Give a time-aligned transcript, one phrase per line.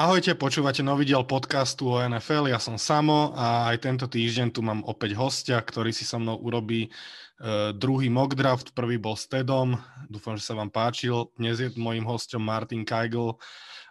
[0.00, 4.64] Ahojte, počúvate nový diel podcastu o NFL, ja som Samo a aj tento týždeň tu
[4.64, 9.28] mám opäť hostia, ktorý si so mnou urobí uh, druhý mock draft, prvý bol s
[9.28, 9.76] Tedom,
[10.08, 11.28] dúfam, že sa vám páčil.
[11.36, 13.36] Dnes je môjim hostom Martin Kajgl,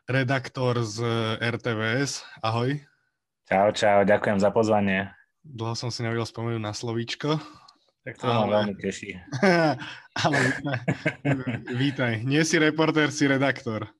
[0.09, 1.05] redaktor z
[1.45, 2.25] RTVS.
[2.41, 2.81] Ahoj.
[3.45, 5.13] Čau, čau, ďakujem za pozvanie.
[5.45, 7.37] Dlho som si nevedel spomenúť na slovíčko.
[8.01, 8.49] Tak to ale...
[8.49, 9.13] ma veľmi teší.
[10.25, 10.79] ale vítaj.
[11.85, 12.13] vítaj.
[12.25, 13.93] Nie si reportér, si redaktor.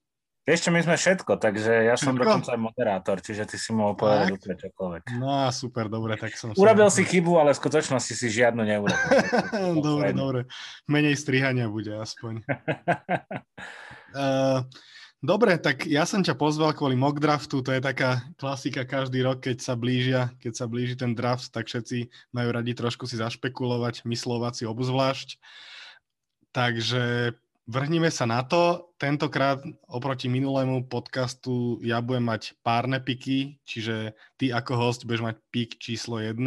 [0.49, 2.25] Vieš čo, my sme všetko, takže ja som všetko?
[2.25, 5.03] dokonca aj moderátor, čiže ty si mohol povedať úplne čokoľvek.
[5.21, 6.57] No super, dobre, tak som...
[6.57, 8.97] Urobil si chybu, ale v skutočnosti si žiadnu neurobil.
[9.85, 10.39] dobre, dobre.
[10.89, 12.41] Menej strihania bude aspoň.
[14.17, 14.65] uh,
[15.29, 19.45] dobre, tak ja som ťa pozval kvôli mock draftu, to je taká klasika každý rok,
[19.45, 24.01] keď sa blížia, keď sa blíži ten draft, tak všetci majú radi trošku si zašpekulovať,
[24.01, 25.37] myslovať si obzvlášť.
[26.49, 27.37] Takže
[27.69, 28.89] Vrhnime sa na to.
[28.97, 35.35] Tentokrát oproti minulému podcastu ja budem mať párne piky, čiže ty ako host budeš mať
[35.53, 36.41] pik číslo 1.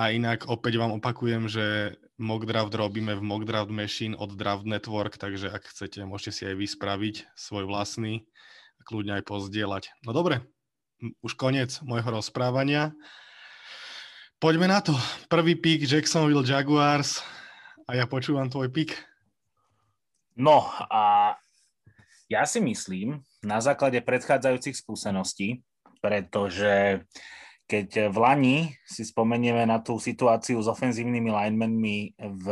[0.00, 4.64] A inak opäť vám opakujem, že mock draft robíme v mock draft machine od Draft
[4.64, 8.24] Network, takže ak chcete, môžete si aj vyspraviť svoj vlastný
[8.80, 10.00] a kľudne aj pozdieľať.
[10.08, 10.40] No dobre,
[11.20, 12.96] už koniec môjho rozprávania.
[14.40, 14.96] Poďme na to.
[15.28, 17.20] Prvý pik Jacksonville Jaguars
[17.84, 19.09] a ja počúvam tvoj pik.
[20.40, 21.36] No a
[22.32, 25.60] ja si myslím, na základe predchádzajúcich skúseností,
[26.00, 27.04] pretože
[27.68, 28.56] keď v Lani
[28.88, 32.46] si spomenieme na tú situáciu s ofenzívnymi linemenmi v,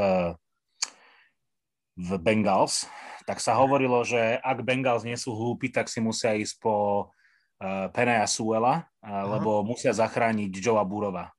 [1.97, 2.85] v Bengals,
[3.25, 7.89] tak sa hovorilo, že ak Bengals nie sú hlúpi, tak si musia ísť po uh,
[7.91, 11.33] Penaya Suela, uh, lebo musia zachrániť Joea Burova.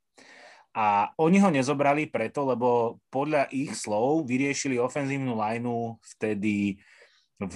[0.80, 6.80] A oni ho nezobrali preto, lebo podľa ich slov vyriešili ofenzívnu lineu vtedy
[7.35, 7.55] v,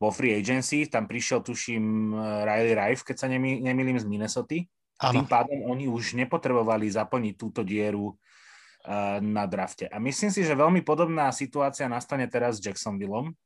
[0.00, 0.88] vo free agency.
[0.88, 2.16] Tam prišiel, tuším,
[2.48, 4.56] Riley Rife, keď sa nemy, nemýlim, z Minnesota.
[5.04, 9.84] A tým pádom oni už nepotrebovali zaplniť túto dieru uh, na drafte.
[9.92, 13.36] A myslím si, že veľmi podobná situácia nastane teraz s Jacksonvilleom,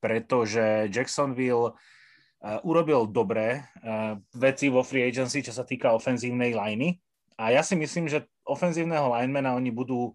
[0.00, 7.03] pretože Jacksonville uh, urobil dobré uh, veci vo free agency, čo sa týka ofenzívnej liney
[7.34, 10.14] a ja si myslím, že ofenzívneho linemana oni budú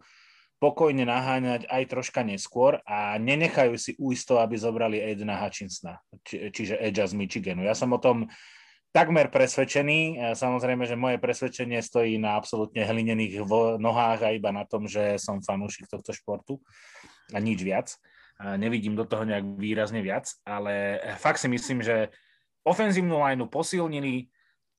[0.59, 6.51] pokojne naháňať aj troška neskôr a nenechajú si ujsť to, aby zobrali Edna Hutchinsona, či,
[6.51, 7.63] čiže Edge z Michiganu.
[7.63, 8.27] Ja som o tom
[8.91, 10.33] takmer presvedčený.
[10.35, 13.45] Samozrejme, že moje presvedčenie stojí na absolútne hlinených
[13.79, 16.59] nohách a iba na tom, že som fanúšik tohto športu
[17.31, 17.95] a nič viac.
[18.39, 22.11] Nevidím do toho nejak výrazne viac, ale fakt si myslím, že
[22.67, 24.27] ofenzívnu lineu posilnili,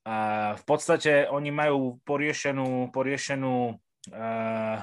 [0.01, 0.17] a
[0.57, 4.77] v podstate oni majú poriešenú, poriešenú uh,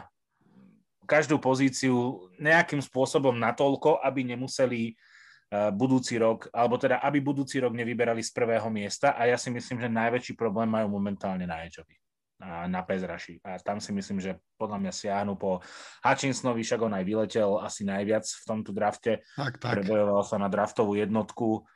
[1.08, 7.74] každú pozíciu nejakým spôsobom natoľko, aby nemuseli uh, budúci rok, alebo teda aby budúci rok
[7.74, 11.98] nevyberali z prvého miesta a ja si myslím, že najväčší problém majú momentálne na Edgeovi
[12.38, 13.42] a na Pezraši.
[13.42, 15.58] A tam si myslím, že podľa mňa siahnu po
[16.06, 19.26] Hutchinsonovi, však on aj vyletel asi najviac v tomto drafte.
[19.34, 19.82] Tak, tak.
[19.82, 21.66] Prebojoval sa na draftovú jednotku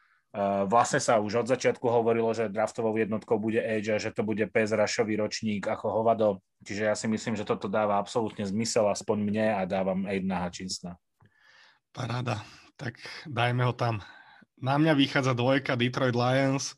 [0.65, 4.41] vlastne sa už od začiatku hovorilo, že draftovou jednotkou bude Edge a že to bude
[4.48, 6.41] pes rašový ročník ako hovado.
[6.65, 10.97] Čiže ja si myslím, že toto dáva absolútne zmysel aspoň mne a dávam Aidna Hutchinsona.
[11.92, 12.41] Paráda.
[12.81, 12.97] Tak
[13.28, 14.00] dajme ho tam.
[14.56, 16.72] Na mňa vychádza dvojka Detroit Lions.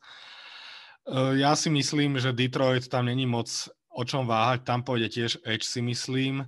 [1.07, 3.47] Uh, ja si myslím, že Detroit tam není moc
[3.95, 4.67] o čom váhať.
[4.67, 6.43] Tam pôjde tiež Edge si myslím.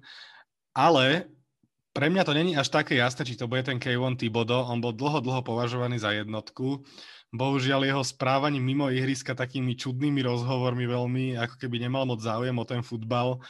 [0.75, 1.31] Ale
[1.97, 4.69] pre mňa to není až také jasné, či to bude ten Kevon Thibodeau.
[4.69, 6.85] On bol dlho, dlho považovaný za jednotku.
[7.33, 12.69] Bohužiaľ jeho správaním mimo ihriska takými čudnými rozhovormi veľmi, ako keby nemal moc záujem o
[12.69, 13.41] ten futbal,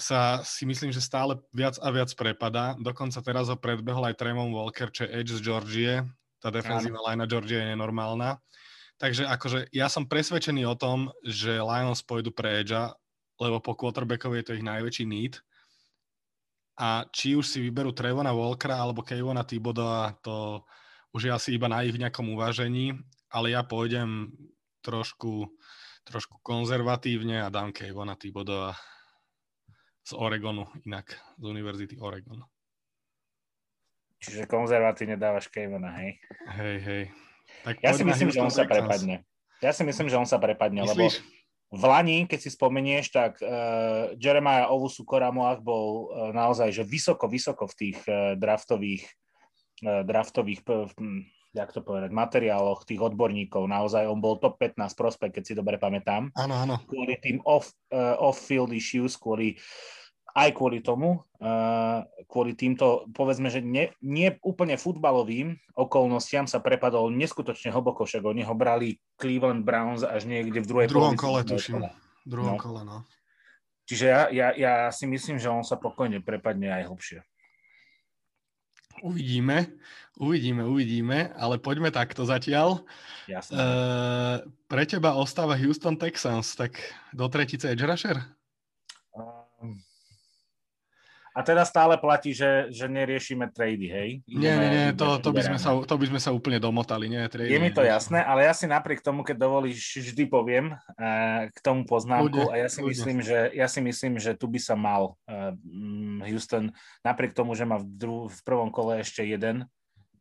[0.00, 2.72] sa si myslím, že stále viac a viac prepadá.
[2.80, 6.08] Dokonca teraz ho predbehol aj Tremon Walker, čo Edge z Georgie.
[6.40, 8.40] Tá defenzívna line Georgie je nenormálna.
[8.96, 12.80] Takže akože ja som presvedčený o tom, že Lions pôjdu pre Edge,
[13.36, 15.44] lebo po quarterbackovi je to ich najväčší need
[16.78, 20.62] a či už si vyberú Trevona Walkera alebo Kevona Thibodeau, to
[21.10, 22.94] už je asi iba na ich nejakom uvážení,
[23.34, 24.30] ale ja pôjdem
[24.86, 25.50] trošku,
[26.06, 28.70] trošku konzervatívne a dám Kevona Thibodeau
[30.06, 32.46] z Oregonu, inak z Univerzity Oregon.
[34.22, 36.22] Čiže konzervatívne dávaš Kevona, hej?
[36.46, 37.04] Hej, hej.
[37.66, 39.26] Tak ja si myslím, že on sa prepadne.
[39.58, 40.94] Ja si myslím, že on sa prepadne, Myslíš?
[40.94, 41.37] lebo
[41.68, 47.28] v Lani, keď si spomenieš, tak uh, Jeremiah Ovusu Koramoach bol uh, naozaj že vysoko,
[47.28, 49.04] vysoko v tých uh, draftových,
[49.84, 53.68] uh, draftových hm, jak to povedať, materiáloch tých odborníkov.
[53.68, 56.32] Naozaj on bol top 15 prospekt, keď si dobre pamätám.
[56.36, 56.80] Áno, áno.
[56.88, 59.56] Kvôli tým off, uh, off-field issues, kvôli
[60.36, 67.08] aj kvôli tomu, uh, kvôli týmto, povedzme, že nie, nie úplne futbalovým okolnostiam sa prepadol
[67.14, 71.40] neskutočne hlboko, však oni ho brali Cleveland Browns až niekde v druhej v druhom kole,
[71.46, 71.86] tuším.
[72.24, 72.60] V druhom no.
[72.60, 72.98] kole, no.
[73.88, 77.18] Čiže ja, ja, ja si myslím, že on sa pokojne prepadne aj hlbšie.
[79.00, 79.78] Uvidíme,
[80.18, 82.82] uvidíme, uvidíme, ale poďme takto zatiaľ.
[83.30, 83.54] Jasne.
[83.54, 84.36] Uh,
[84.66, 86.76] pre teba ostáva Houston Texans, tak
[87.14, 88.18] do tretice Edge Rusher?
[89.14, 89.78] Um,
[91.38, 94.10] a teda stále platí, že, že neriešime trady, hej?
[94.26, 97.22] Nie, nie, nie, to, to, by sme sa, to by sme sa úplne domotali, nie
[97.30, 97.54] trady.
[97.54, 101.58] Je mi to jasné, ale ja si napriek tomu, keď dovolíš, vždy poviem uh, k
[101.62, 105.14] tomu poznámku a ja si, myslím, že, ja si myslím, že tu by sa mal
[105.30, 105.54] uh,
[106.26, 106.74] Houston,
[107.06, 109.70] napriek tomu, že má v, dru- v prvom kole ešte jeden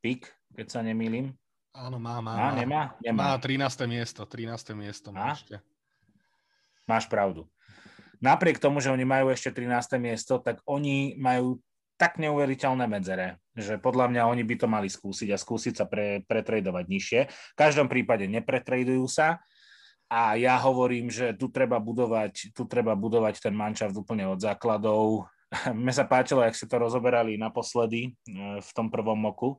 [0.06, 1.34] pick, keď sa nemýlim.
[1.74, 2.38] Áno, má, má.
[2.38, 2.82] Má, nemá?
[3.02, 3.34] Nemá.
[3.34, 3.90] Má 13.
[3.90, 4.78] miesto, 13.
[4.78, 5.58] miesto má ešte.
[6.86, 7.50] Máš pravdu
[8.24, 9.98] napriek tomu, že oni majú ešte 13.
[10.02, 11.62] miesto, tak oni majú
[11.98, 16.22] tak neuveriteľné medzere, že podľa mňa oni by to mali skúsiť a skúsiť sa pre,
[16.30, 17.20] pretradovať nižšie.
[17.30, 19.42] V každom prípade nepretradujú sa
[20.08, 25.26] a ja hovorím, že tu treba budovať, tu treba budovať ten manšaft úplne od základov.
[25.74, 29.58] Mne sa páčilo, ak ste to rozoberali naposledy eh, v tom prvom moku.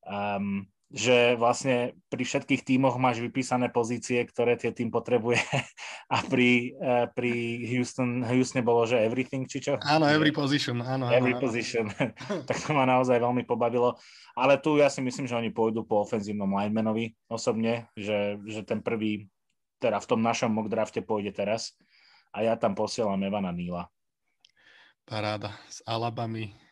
[0.00, 5.38] Um, že vlastne pri všetkých tímoch máš vypísané pozície, ktoré tie tým potrebuje
[6.14, 9.78] a pri, uh, pri Houston, Houston bolo, že everything, či čo?
[9.86, 11.06] Áno, every position, áno.
[11.06, 11.86] Every áno, position,
[12.50, 13.94] tak to ma naozaj veľmi pobavilo,
[14.34, 18.82] ale tu ja si myslím, že oni pôjdu po ofenzívnom linemanovi osobne, že, že ten
[18.82, 19.30] prvý,
[19.78, 21.78] teda v tom našom mock drafte pôjde teraz
[22.34, 23.86] a ja tam posielam Evana Níla.
[25.06, 26.69] Paráda, s Alabami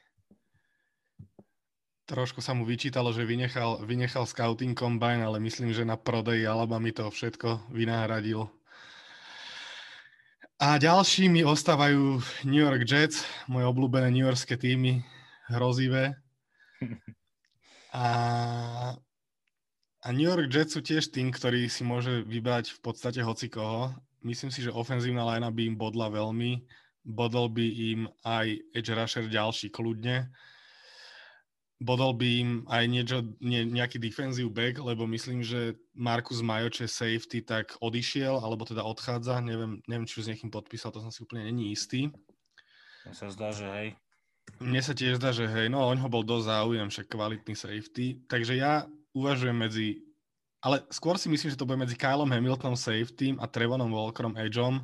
[2.09, 6.89] Trošku sa mu vyčítalo, že vynechal, vynechal scouting combine, ale myslím, že na prodej Alabama
[6.89, 8.49] to všetko vynahradil.
[10.57, 15.05] A ďalšími ostávajú New York Jets, moje obľúbené New Yorkské týmy,
[15.53, 16.17] hrozivé.
[17.89, 18.05] A,
[20.05, 23.97] a New York Jets sú tiež tým, ktorý si môže vybrať v podstate hoci koho.
[24.21, 26.69] Myslím si, že ofenzívna linea by im bodla veľmi.
[27.01, 30.29] Bodol by im aj edge rusher ďalší kľudne
[31.79, 37.39] bodol by im aj niečo, nie, nejaký defensive back, lebo myslím, že Markus Majoče safety
[37.47, 41.23] tak odišiel, alebo teda odchádza, neviem, neviem či už s niekým podpísal, to som si
[41.23, 42.11] úplne není istý.
[43.07, 43.89] Mne sa zdá, že hej.
[44.59, 48.27] Mne sa tiež zdá, že hej, no on ho bol dosť záujem, však kvalitný safety,
[48.27, 50.03] takže ja uvažujem medzi,
[50.59, 54.83] ale skôr si myslím, že to bude medzi Kylom Hamiltonom safety a Trevonom Walkerom edgeom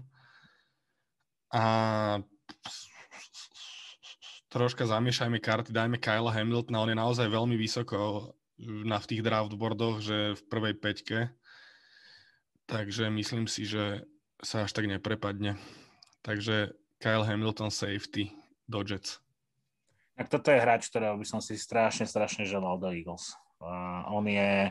[1.51, 1.65] a
[4.55, 8.31] troška zamiešajme karty, dajme Kyla Hamiltona, on je naozaj veľmi vysoko
[8.63, 11.19] na, v tých draftboardoch, že v prvej peťke.
[12.71, 14.07] Takže myslím si, že
[14.39, 15.59] sa až tak neprepadne.
[16.23, 16.73] Takže
[17.03, 18.33] Kyle Hamilton safety
[18.71, 19.21] do Jets.
[20.15, 23.35] Tak toto je hráč, ktorého by som si strašne, strašne želal do Eagles.
[23.59, 24.71] Uh, on je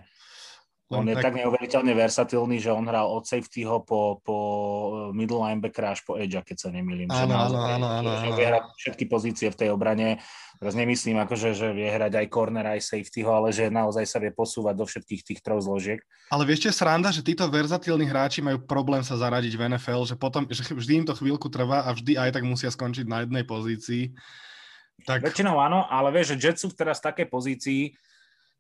[0.92, 1.32] on je tak...
[1.32, 6.20] tak neuveriteľne versatilný, že on hral od safetyho po, po eh, middle linebacker až po
[6.20, 7.08] edge, keď sa nemýlim.
[7.08, 8.10] Áno, áno, áno, áno.
[8.20, 10.20] Že vie hrať všetky pozície v tej obrane.
[10.60, 14.32] Teraz nemyslím, akože, že vie hrať aj corner, aj safetyho, ale že naozaj sa vie
[14.32, 16.00] posúvať do všetkých týchto troch zložiek.
[16.32, 20.16] Ale vieš, čo sranda, že títo verzatilní hráči majú problém sa zaradiť v NFL, že
[20.16, 23.44] potom, že vždy im to chvíľku trvá a vždy aj tak musia skončiť na jednej
[23.44, 24.16] pozícii.
[25.04, 25.20] Tak...
[25.26, 27.82] Väčšinou áno, ale vieš, že Jets sú teraz v takej pozícii,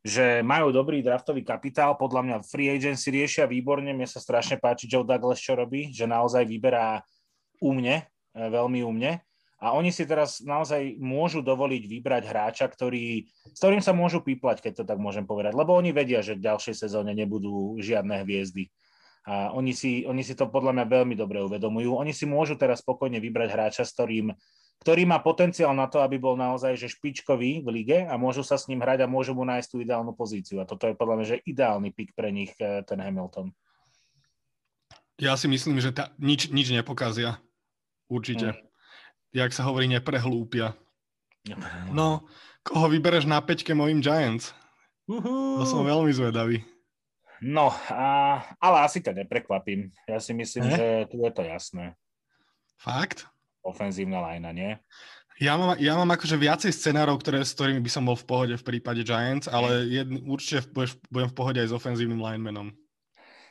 [0.03, 4.91] že majú dobrý draftový kapitál, podľa mňa free agency riešia výborne, mne sa strašne páči
[4.91, 6.99] Joe Douglas, čo robí, že naozaj vyberá
[7.63, 8.03] úmne,
[8.35, 9.23] e, veľmi úmne
[9.63, 14.59] a oni si teraz naozaj môžu dovoliť vybrať hráča, ktorý, s ktorým sa môžu píplať,
[14.59, 18.67] keď to tak môžem povedať, lebo oni vedia, že v ďalšej sezóne nebudú žiadne hviezdy.
[19.23, 21.95] A oni si, oni si to podľa mňa veľmi dobre uvedomujú.
[21.95, 24.35] Oni si môžu teraz spokojne vybrať hráča, s ktorým
[24.83, 28.59] ktorý má potenciál na to, aby bol naozaj že špičkový v lige a môžu sa
[28.59, 30.59] s ním hrať a môžu mu nájsť tú ideálnu pozíciu.
[30.59, 33.55] A toto je podľa mňa že ideálny pick pre nich, eh, ten Hamilton.
[35.23, 37.39] Ja si myslím, že ta, nič, nič nepokazia.
[38.11, 38.51] Určite.
[38.51, 38.61] Hmm.
[39.31, 40.75] Jak sa hovorí, neprehlúpia.
[41.95, 42.27] No,
[42.67, 44.51] koho vybereš na peťke mojim Giants?
[45.07, 45.59] Uh-huh.
[45.59, 46.63] To som veľmi zvedavý.
[47.43, 49.91] No, a, ale asi to neprekvapím.
[50.07, 50.75] Ja si myslím, eh?
[50.75, 51.95] že tu je to jasné.
[52.79, 53.27] Fakt?
[53.63, 54.71] Ofenzívna lajna, nie?
[55.41, 58.53] Ja mám, ja mám akože viacej scenárov, ktoré, s ktorými by som bol v pohode
[58.53, 62.69] v prípade Giants, ale jedn, určite budeš, budem v pohode aj s ofenzívnym linemanom.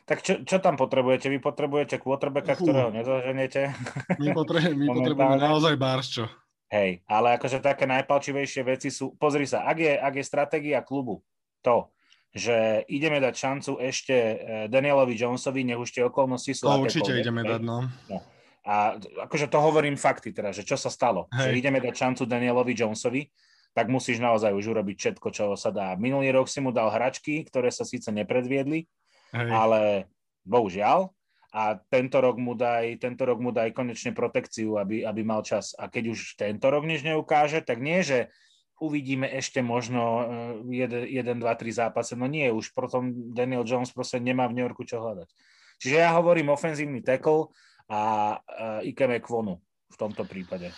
[0.06, 1.26] Tak čo, čo tam potrebujete?
[1.30, 3.74] Vy potrebujete quarterbacka, ktorého nezaženete?
[4.18, 6.24] My, potrebujeme, my potrebujeme naozaj barščo.
[6.70, 11.20] Hej, ale akože také najpalčivejšie veci sú, pozri sa, ak je, ak je stratégia klubu
[11.60, 11.92] to,
[12.32, 14.36] že ideme dať šancu ešte eh,
[14.72, 16.64] Danielovi Jonesovi, nech už tie okolnosti sú...
[16.64, 17.84] To určite ideme dať, no.
[18.08, 18.31] no
[18.62, 18.94] A
[19.26, 21.26] akože to hovorím fakty teda, že čo sa stalo.
[21.34, 21.50] Hej.
[21.50, 23.26] Že ideme dať šancu Danielovi Jonesovi,
[23.74, 25.98] tak musíš naozaj už urobiť všetko, čo sa dá.
[25.98, 28.86] Minulý rok si mu dal hračky, ktoré sa síce nepredviedli,
[29.34, 29.48] Hej.
[29.50, 29.80] ale
[30.46, 31.10] bohužiaľ.
[31.52, 35.76] A tento rok mu daj, tento rok mu daj konečne protekciu, aby, aby mal čas.
[35.76, 38.32] A keď už tento rok nič neukáže, tak nie, že
[38.80, 40.26] uvidíme ešte možno
[40.64, 42.16] 1, 2, 3 zápase.
[42.16, 45.28] No nie, už potom Daniel Jones proste nemá v New Yorku čo hľadať.
[45.76, 47.52] Čiže ja hovorím ofenzívny tackle
[47.90, 49.58] a uh, Ikeme Kvonu
[49.92, 50.72] v tomto prípade.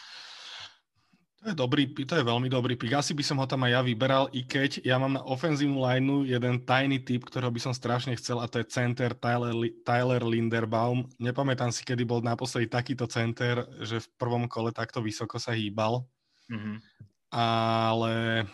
[1.44, 2.96] To je dobrý, to je veľmi dobrý pik.
[2.96, 6.24] Asi by som ho tam aj ja vyberal, i keď ja mám na ofenzívnu lineu
[6.24, 9.52] jeden tajný typ, ktorého by som strašne chcel a to je center Tyler,
[9.84, 11.04] Tyler Linderbaum.
[11.20, 16.08] Nepamätám si, kedy bol naposledy takýto center, že v prvom kole takto vysoko sa hýbal.
[16.48, 16.76] Mm-hmm.
[17.36, 18.48] Ale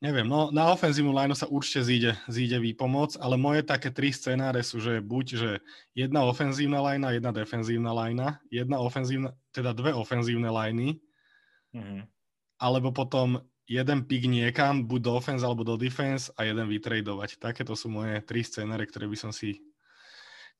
[0.00, 4.64] neviem, no na ofenzívnu lineu sa určite zíde, zíde výpomoc, ale moje také tri scenáre
[4.64, 5.50] sú, že buď, že
[5.94, 10.98] jedna ofenzívna lajna, jedna defenzívna lajna, jedna ofenzívna, teda dve ofenzívne lajny,
[11.74, 12.02] Mm-hmm.
[12.60, 13.40] Alebo potom
[13.70, 17.38] jeden pick niekam, buď do offense alebo do defense a jeden vytradovať.
[17.38, 19.62] Takéto sú moje tri scénare, ktoré by som si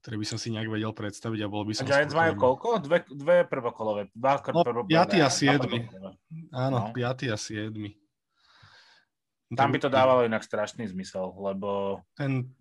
[0.00, 1.84] ktoré by som si nejak vedel predstaviť a bol by som...
[1.84, 2.80] A Giants majú koľko?
[2.80, 4.08] Dve, dve prvokolové.
[4.16, 5.92] Dva no, piatý a siedmy.
[6.56, 6.96] Áno, no.
[6.96, 7.99] piatý a siedmy.
[9.58, 12.00] Tam by to dávalo inak strašný zmysel, lebo...
[12.14, 12.54] Ten...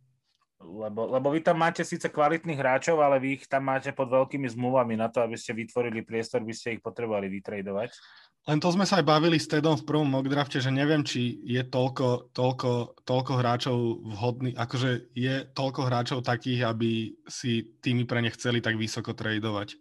[0.60, 4.44] Lebo, lebo vy tam máte síce kvalitných hráčov, ale vy ich tam máte pod veľkými
[4.44, 7.96] zmluvami na to, aby ste vytvorili priestor, by ste ich potrebovali vytradovať.
[8.44, 11.40] Len to sme sa aj bavili s Tedom v prvom mock drafte, že neviem, či
[11.48, 18.20] je toľko, toľko, toľko hráčov vhodný, akože je toľko hráčov takých, aby si tými pre
[18.20, 19.80] ne chceli tak vysoko tradovať.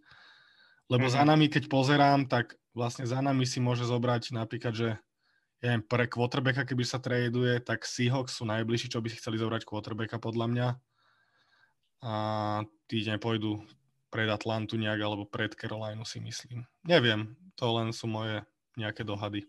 [0.86, 1.18] Lebo mm-hmm.
[1.18, 4.88] za nami, keď pozerám, tak vlastne za nami si môže zobrať napríklad, že
[5.58, 9.42] ja neviem, pre quarterbacka, keby sa traduje, tak Seahawks sú najbližší, čo by si chceli
[9.42, 10.68] zobrať quarterbacka podľa mňa.
[12.06, 12.14] A
[12.86, 13.58] tí nepôjdu
[14.06, 16.62] pred Atlantu nejak, alebo pred Carolinu si myslím.
[16.86, 18.46] Neviem, to len sú moje
[18.78, 19.42] nejaké dohady.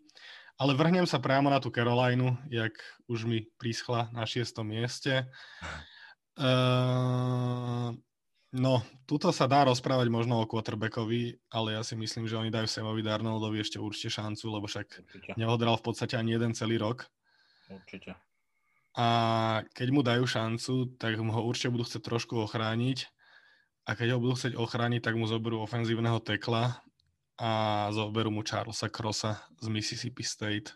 [0.59, 2.73] Ale vrhnem sa priamo na tú Carolinu, jak
[3.05, 5.29] už mi príschla na šiestom mieste.
[6.35, 7.93] Uh,
[8.55, 12.65] no, tuto sa dá rozprávať možno o quarterbackovi, ale ja si myslím, že oni dajú
[12.65, 15.31] Samovi Darnoldovi ešte určite šancu, lebo však určite.
[15.37, 17.05] neodral v podstate ani jeden celý rok.
[17.69, 18.17] Určite.
[18.97, 19.07] A
[19.77, 23.07] keď mu dajú šancu, tak mu ho určite budú chcieť trošku ochrániť.
[23.87, 26.81] A keď ho budú chcieť ochrániť, tak mu zoberú ofenzívneho tekla
[27.39, 27.49] a
[27.95, 30.75] zoberú mu Charlesa Crossa z Mississippi State.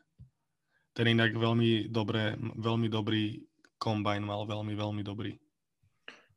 [0.96, 3.44] Ten inak veľmi, dobré, veľmi dobrý
[3.82, 5.36] kombajn mal, veľmi, veľmi dobrý.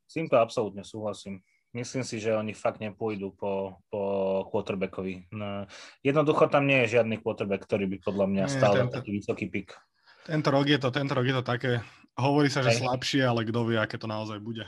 [0.07, 1.43] S týmto absolútne súhlasím.
[1.75, 4.01] Myslím si, že oni fakt nepôjdu po, po
[4.49, 5.29] quarterbackovi.
[5.35, 5.67] No,
[5.99, 9.75] jednoducho tam nie je žiadny quarterback, ktorý by podľa mňa stal tento, taký vysoký pik.
[10.23, 11.71] Tento rok je to, tento rok je to také,
[12.15, 12.79] hovorí sa, že Aj.
[12.81, 14.63] slabšie, ale kto vie, aké to naozaj bude.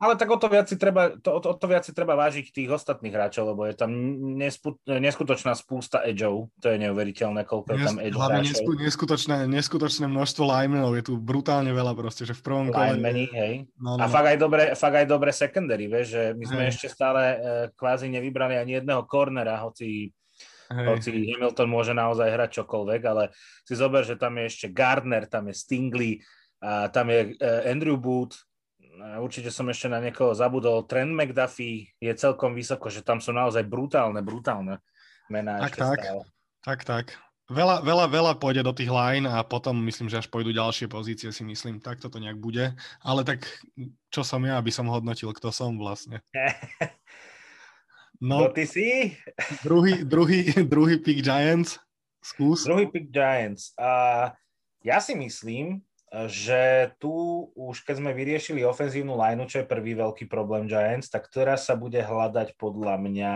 [0.00, 2.16] Ale tak o to viac si treba, to, o, to, o to viac si treba
[2.16, 3.92] vážiť tých ostatných hráčov, lebo je tam
[4.40, 6.48] nespu, neskutočná spústa edgeov.
[6.64, 10.96] To je neuveriteľné, koľko je tam edge Hlavne nesku, neskutočné, neskutočné množstvo linemenov.
[10.96, 12.96] Je tu brutálne veľa proste, že v prvom kole...
[12.96, 13.68] Linemeni, hej.
[13.76, 14.02] No, no.
[14.02, 14.12] A no.
[14.12, 16.70] fakt aj dobre, fakt aj dobre secondary, vieš, že my sme hej.
[16.72, 17.38] ešte stále uh,
[17.76, 20.08] kvázi nevybrali ani jedného cornera, hoci
[20.70, 20.86] Hej.
[20.86, 23.34] Hoci Hamilton môže naozaj hrať čokoľvek, ale
[23.66, 26.22] si zober, že tam je ešte Gardner, tam je Stingley,
[26.62, 28.38] a tam je uh, Andrew Booth,
[29.20, 33.64] určite som ešte na niekoho zabudol, Trent McDuffie je celkom vysoko, že tam sú naozaj
[33.64, 34.78] brutálne, brutálne
[35.30, 36.22] mená tak, tak, stále.
[36.64, 37.06] tak, tak.
[37.50, 41.34] Veľa, veľa, veľa pôjde do tých line a potom myslím, že až pôjdu ďalšie pozície,
[41.34, 41.82] si myslím.
[41.82, 42.78] Tak toto nejak bude.
[43.02, 43.42] Ale tak
[44.06, 46.22] čo som ja, aby som hodnotil, kto som vlastne.
[48.20, 49.16] No, no ty si?
[49.64, 51.80] Druhý, druhý, druhý pick Giants.
[52.20, 52.68] Skús.
[52.68, 53.72] Druhý pick Giants.
[53.80, 54.28] Uh,
[54.84, 55.80] ja si myslím,
[56.10, 61.30] že tu už keď sme vyriešili ofenzívnu lineu, čo je prvý veľký problém Giants, tak
[61.30, 63.34] teraz sa bude hľadať podľa mňa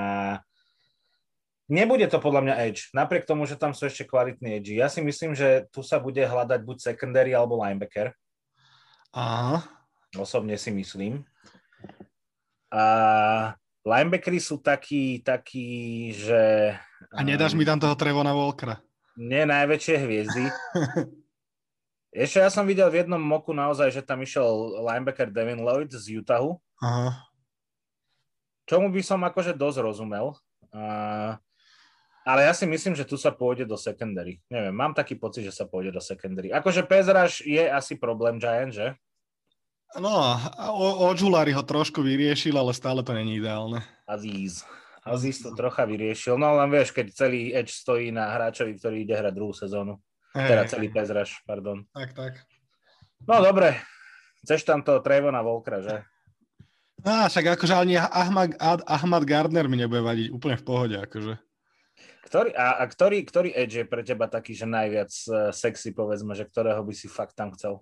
[1.64, 4.76] Nebude to podľa mňa edge, napriek tomu, že tam sú ešte kvalitní edge.
[4.76, 8.12] Ja si myslím, že tu sa bude hľadať buď secondary alebo linebacker.
[9.16, 9.64] Aha.
[10.12, 11.24] Osobne si myslím.
[12.68, 12.84] A
[13.80, 16.76] linebackery sú takí, takí, že...
[17.08, 18.84] A nedáš mi tam toho Trevona Walkera?
[19.16, 20.44] Nie najväčšie hviezdy.
[22.14, 24.46] Ešte ja som videl v jednom moku naozaj, že tam išiel
[24.86, 26.62] linebacker Devin Lloyd z Utahu.
[26.78, 27.26] Aha.
[28.70, 30.38] Čomu by som akože dosť rozumel.
[30.70, 31.34] Uh,
[32.22, 34.38] ale ja si myslím, že tu sa pôjde do secondary.
[34.46, 36.54] Neviem, mám taký pocit, že sa pôjde do secondary.
[36.54, 38.94] Akože Pezraš je asi problém Giant, že?
[39.98, 40.38] No,
[41.10, 43.82] Odžulári ho trošku vyriešil, ale stále to není ideálne.
[44.06, 44.62] Aziz.
[45.04, 46.38] Aziz to trocha vyriešil.
[46.38, 50.00] No len vieš, keď celý Edge stojí na hráčovi, ktorý ide hrať druhú sezónu.
[50.34, 51.86] Hey, teda celý Pezraš, pardon.
[51.94, 52.42] Tak, tak.
[53.22, 53.78] No dobre,
[54.42, 56.02] chceš tam toho Trevona Volkra, že?
[57.06, 61.38] Á, však akože ani Ahmad, Ahmad Gardner mi nebude vadiť úplne v pohode, akože.
[62.26, 66.34] Ktorý, a, a ktorý, ktorý edge je pre teba taký, že najviac uh, sexy, povedzme,
[66.34, 67.78] že ktorého by si fakt tam chcel?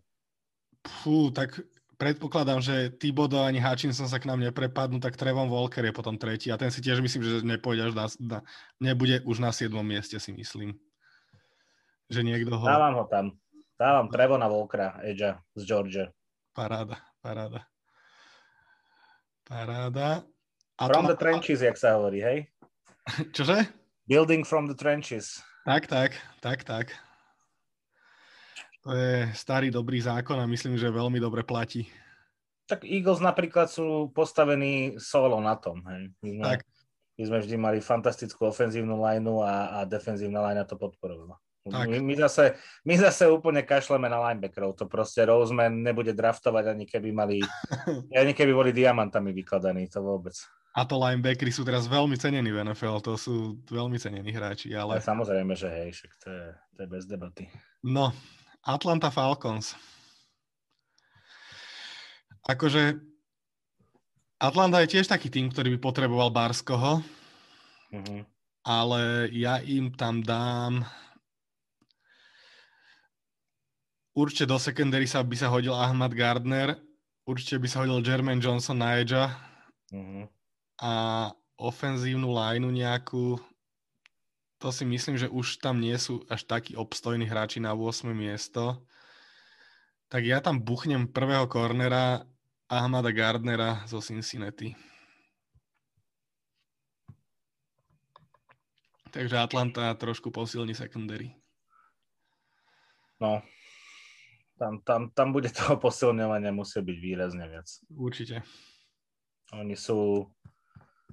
[0.85, 1.57] Fú, tak
[1.97, 6.53] predpokladám, že Tibodo ani Hutchinson sa k nám neprepadnú, tak Trevon Walker je potom tretí
[6.53, 8.39] a ten si tiež myslím, že nepôjde až na, na,
[8.83, 9.73] nebude už na 7.
[9.81, 10.77] mieste, si myslím.
[12.13, 12.65] Že niekto ho...
[12.69, 13.33] Dávam ho tam.
[13.81, 16.07] Dávam Trevona Walkera, Edge z Georgia.
[16.53, 17.65] Paráda, paráda.
[19.49, 20.23] Paráda.
[20.77, 21.17] A from to...
[21.17, 22.39] the trenches, jak sa hovorí, hej?
[23.35, 23.65] Čože?
[24.07, 25.41] Building from the trenches.
[25.65, 26.15] Tak, tak,
[26.45, 26.87] tak, tak.
[28.83, 31.87] To je starý dobrý zákon a myslím, že veľmi dobre platí.
[32.67, 35.83] Tak Eagles napríklad sú postavení solo na tom.
[35.87, 36.11] Hej.
[36.19, 36.61] My, sme, tak.
[37.15, 41.39] my sme vždy mali fantastickú ofenzívnu lineu a, a defenzívna linea to podporovala.
[41.63, 44.75] My, my, zase, my zase úplne kašleme na linebackerov.
[44.83, 47.39] To proste Roseman nebude draftovať ani keby mali,
[48.19, 50.35] ani keby boli diamantami vykladaní, to vôbec.
[50.75, 54.99] A to linebackery sú teraz veľmi cenení v NFL, to sú veľmi cenení hráči, ale...
[54.99, 57.45] Ja, samozrejme, že hej, však to je, to je bez debaty.
[57.87, 58.11] No,
[58.67, 59.79] Atlanta Falcons.
[62.43, 62.99] Akože
[64.43, 67.07] Atlanta je tiež taký tým, ktorý by potreboval Barskoho,
[67.95, 68.27] mm-hmm.
[68.67, 70.83] ale ja im tam dám
[74.13, 76.77] určite do secondary sa by sa hodil Ahmad Gardner,
[77.25, 80.25] určite by sa hodil Jermaine Johnson na edge mm-hmm.
[80.81, 80.93] a
[81.57, 83.41] ofenzívnu lineu nejakú
[84.63, 88.15] to si myslím, že už tam nie sú až takí obstojní hráči na 8.
[88.15, 88.79] miesto.
[90.07, 92.23] Tak ja tam buchnem prvého kornera
[92.71, 94.79] Ahmada Gardnera zo Cincinnati.
[99.11, 101.35] Takže Atlanta trošku posilní secondary.
[103.19, 103.43] No,
[104.63, 107.67] tam, tam, tam bude toho posilňovania musí byť výrazne viac.
[107.91, 108.47] Určite.
[109.59, 110.31] Oni sú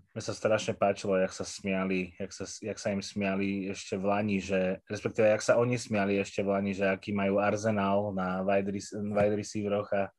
[0.10, 4.10] mne sa strašne páčilo, jak sa smiali, jak sa, jak sa im smiali ešte v
[4.10, 8.42] Lani, že, respektíve, jak sa oni smiali ešte v Lani, že aký majú arzenál na
[8.42, 8.74] wide,
[9.14, 10.10] wide receiveroch a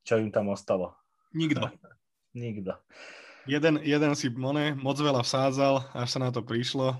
[0.00, 0.96] čo im tam ostalo.
[1.36, 1.70] Nikto.
[2.32, 2.72] Nikto.
[3.44, 6.96] Jeden, jeden si mone, moc veľa vsádzal, až sa na to prišlo.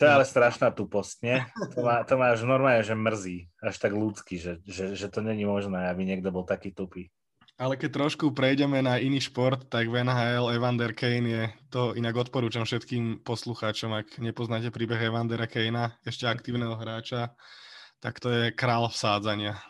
[0.00, 1.44] To je ale strašná tuposť, nie?
[1.76, 5.20] To má, to má až normálne, že mrzí, až tak ľudský, že, že, že to
[5.20, 7.12] není možné, aby niekto bol taký tupý.
[7.60, 12.16] Ale keď trošku prejdeme na iný šport, tak v NHL Evander Kane je, to inak
[12.16, 17.36] odporúčam všetkým poslucháčom, ak nepoznáte príbeh Evandera Kanea, ešte aktívneho hráča,
[18.00, 19.60] tak to je král vsádzania.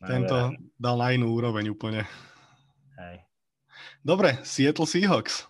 [0.00, 0.36] No, Tento
[0.80, 2.08] dal na inú úroveň úplne.
[2.96, 3.28] Hej.
[4.00, 5.44] Dobre, Seattle Seahawks.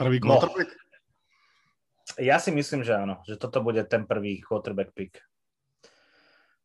[0.00, 0.40] Prvý no.
[0.40, 0.72] quarterback?
[0.72, 0.79] No.
[2.18, 5.20] Ja si myslím, že áno, že toto bude ten prvý quarterback pick.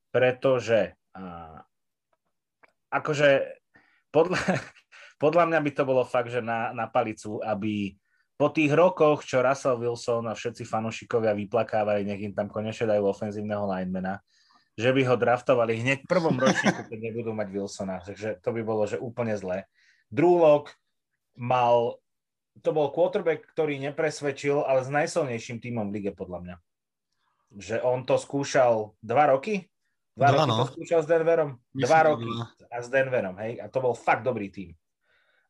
[0.10, 1.60] Pretože a,
[2.90, 3.60] akože
[4.10, 4.40] podľa,
[5.24, 7.94] podľa mňa by to bolo fakt, že na, na palicu, aby
[8.36, 13.08] po tých rokoch, čo Russell Wilson a všetci fanúšikovia vyplakávali, nech im tam konečne dajú
[13.08, 14.20] ofenzívneho linemana,
[14.76, 18.04] že by ho draftovali hneď v prvom ročníku, keď nebudú mať Wilsona.
[18.04, 19.72] Takže to by bolo, že úplne zlé.
[20.12, 20.76] Drew Lock
[21.40, 21.96] mal,
[22.64, 26.56] to bol quarterback, ktorý nepresvedčil, ale s najsilnejším týmom v lige, podľa mňa.
[27.56, 29.68] Že on to skúšal dva roky,
[30.16, 30.56] Dva, dva roky no.
[30.64, 31.60] to skúšal s Denverom?
[31.76, 32.48] Myslím, dva roky dva.
[32.72, 33.60] a s Denverom, hej?
[33.60, 34.72] A to bol fakt dobrý tým.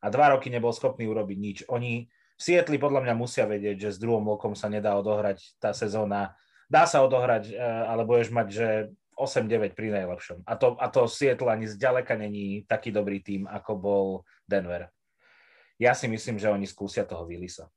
[0.02, 1.58] A dva roky nebol schopný urobiť nič.
[1.70, 5.70] Oni v Sietli podľa mňa musia vedieť, že s druhom lokom sa nedá odohrať tá
[5.70, 6.34] sezóna.
[6.65, 8.68] Dá sa odohrať, e, ale budeš mať, že
[9.13, 10.44] 8-9 pri najlepšom.
[10.50, 14.06] A to, a to Seattle ani zďaleka není taký dobrý tým, ako bol
[14.50, 14.89] Denver.
[15.81, 17.67] Ja si myslím, že oni skúsia toho Willisa.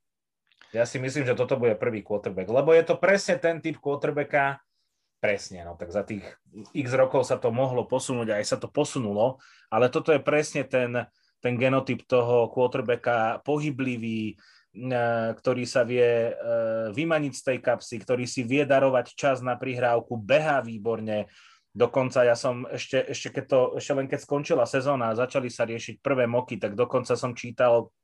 [0.71, 4.61] Ja si myslím, že toto bude prvý quarterback, lebo je to presne ten typ quarterbacka,
[5.19, 6.23] Presne, no tak za tých
[6.71, 10.95] x rokov sa to mohlo posunúť, aj sa to posunulo, ale toto je presne ten,
[11.43, 14.35] ten genotyp toho quarterbacka pohyblivý, e,
[15.35, 16.33] ktorý sa vie e,
[16.95, 21.27] vymaniť z tej kapsy, ktorý si vie darovať čas na prihrávku, behá výborne.
[21.79, 25.63] Dokonca ja som ešte, ešte, keď to, ešte len keď skončila sezóna a začali sa
[25.63, 27.95] riešiť prvé moky, tak dokonca som čítal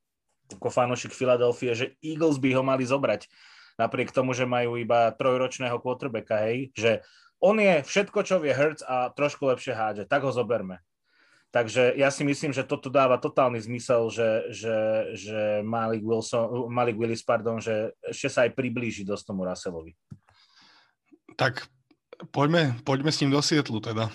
[0.47, 3.27] ako fanúšik Filadelfie, že Eagles by ho mali zobrať
[3.75, 7.03] napriek tomu, že majú iba trojročného quarterbacka, hej, že
[7.43, 10.79] on je všetko, čo vie Hertz a trošku lepšie hádže, tak ho zoberme.
[11.51, 14.79] Takže ja si myslím, že toto dáva totálny zmysel, že, že,
[15.15, 19.95] že Malik, Wilson, Malik Willis, pardon, že ešte sa aj priblíži dosť tomu Russellovi.
[21.39, 21.67] Tak
[22.31, 24.11] poďme, poďme s ním do Sietlu teda.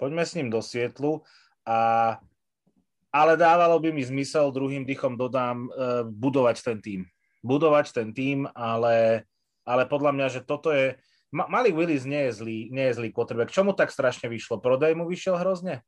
[0.00, 1.22] Poďme s ním do Sietlu
[1.66, 2.18] a
[3.10, 7.00] ale dávalo by mi zmysel, druhým dychom dodám, uh, budovať ten tým
[7.40, 9.24] budovať ten tým, ale,
[9.64, 10.96] ale podľa mňa, že toto je...
[11.30, 13.54] Malik Willis nie je zlý, nie je zlý quarterback.
[13.54, 14.58] Čo mu tak strašne vyšlo?
[14.58, 15.86] Prodaj mu vyšiel hrozne?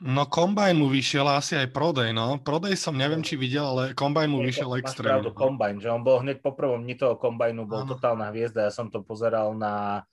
[0.00, 2.38] No Combine mu vyšiel asi aj Prodej, no.
[2.40, 5.20] Prodej som neviem, či videl, ale Combine mu vyšiel extrémne.
[5.20, 7.90] Máš pravdu, Combine, že on bol hneď po prvom dni toho Combineu, bol ano.
[7.98, 8.70] totálna hviezda.
[8.70, 10.06] Ja som to pozeral na,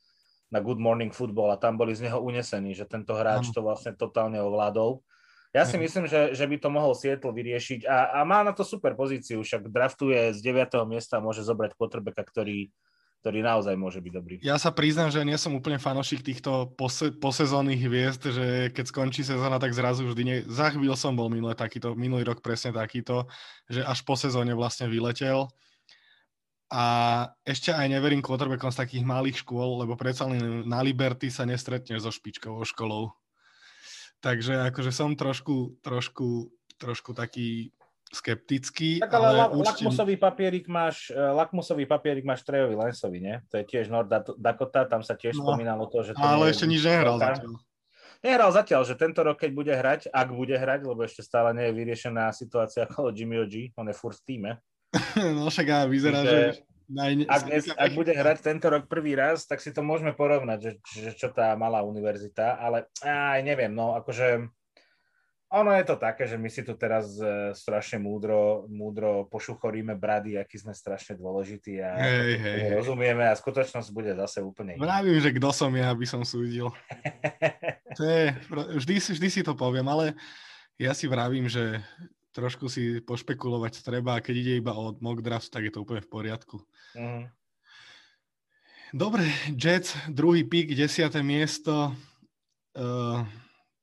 [0.47, 3.91] na Good Morning Football a tam boli z neho unesení, že tento hráč to vlastne
[3.95, 5.03] totálne ovládol.
[5.55, 8.61] Ja si myslím, že, že by to mohol Seattle vyriešiť a, a má na to
[8.61, 10.69] super pozíciu, však draftuje z 9.
[10.85, 12.69] miesta, môže zobrať quarterbacka, ktorý,
[13.25, 14.35] ktorý naozaj môže byť dobrý.
[14.45, 19.25] Ja sa priznám, že nie som úplne fanošik týchto pose, posezónnych hviezd, že keď skončí
[19.25, 20.37] sezóna, tak zrazu vždy nie...
[20.45, 23.25] Za chvíľu som bol minulý, takýto, minulý rok presne takýto,
[23.65, 25.49] že až po sezóne vlastne vyletel.
[26.67, 26.83] A
[27.47, 32.03] ešte aj neverím quarterbackom z takých malých škôl, lebo predsa len na Liberty sa nestretneš
[32.03, 33.15] so špičkovou školou.
[34.19, 37.71] Takže akože som trošku, trošku, trošku taký
[38.11, 38.99] skeptický.
[38.99, 39.87] Tak ale, ale la- určite...
[39.87, 43.35] lakmusový papierik máš, uh, lakmusový papierik máš Trejovi Lensovi, nie?
[43.51, 46.15] To je tiež North Dakota, tam sa tiež no, spomínalo to, že...
[46.15, 47.59] To ale ešte nič nehral zatiaľ.
[48.23, 51.69] Nehral zatiaľ, že tento rok, keď bude hrať, ak bude hrať, lebo ešte stále nie
[51.69, 54.51] je vyriešená situácia okolo Jimmy G, on je furt v týme.
[55.37, 56.29] no však aj vyzerá, že...
[56.29, 56.67] že...
[56.87, 57.27] Naj...
[57.27, 60.71] Ak, dnes, ak bude hrať tento rok prvý raz, tak si to môžeme porovnať, že,
[60.87, 64.47] že čo tá malá univerzita, ale aj neviem, no akože
[65.47, 70.35] ono je to také, že my si tu teraz uh, strašne múdro, múdro pošuchoríme brady,
[70.35, 74.83] aký sme strašne dôležití a hej, hej, rozumieme a skutočnosť bude zase úplne iná.
[74.83, 76.67] Vravím, že kto som ja, aby som súdil.
[77.99, 78.35] to je,
[78.75, 80.19] vždy, vždy si to poviem, ale
[80.75, 81.79] ja si vravím, že
[82.37, 86.05] trošku si pošpekulovať treba a keď ide iba od mock draft, tak je to úplne
[86.05, 86.61] v poriadku.
[86.93, 87.33] Mm.
[88.93, 89.25] Dobre,
[89.57, 91.91] Jets, druhý pick, desiate miesto.
[92.77, 93.25] Uh,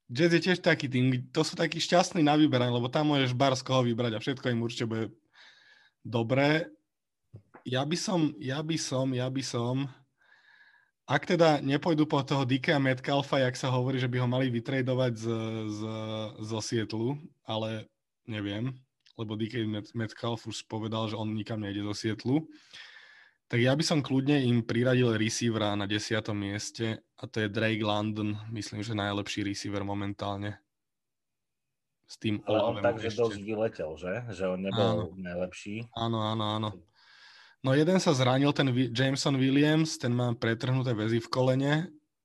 [0.08, 3.52] Jazz je tiež taký tým, to sú takí šťastní na vyberanie, lebo tam môžeš bar
[3.58, 5.04] z koho vybrať a všetko im určite bude
[6.06, 6.70] dobré.
[7.66, 9.88] Ja by som, ja by som, ja by som,
[11.04, 15.12] ak teda nepôjdu po toho Dikea Metcalfa, jak sa hovorí, že by ho mali vytredovať
[15.16, 15.26] z,
[15.68, 15.80] z,
[16.44, 17.88] zo Sietlu, ale
[18.26, 18.74] neviem,
[19.14, 22.46] lebo DK Metcalf už povedal, že on nikam nejde zo Sietlu.
[23.46, 27.84] Tak ja by som kľudne im priradil receivera na desiatom mieste a to je Drake
[27.84, 30.58] London, myslím, že najlepší receiver momentálne.
[32.04, 34.12] S tým Ale on takže dosť vyletel, že?
[34.32, 35.04] Že on nebol áno.
[35.16, 35.88] najlepší.
[35.96, 36.70] Áno, áno, áno.
[37.64, 41.74] No jeden sa zranil, ten Jameson Williams, ten má pretrhnuté väzy v kolene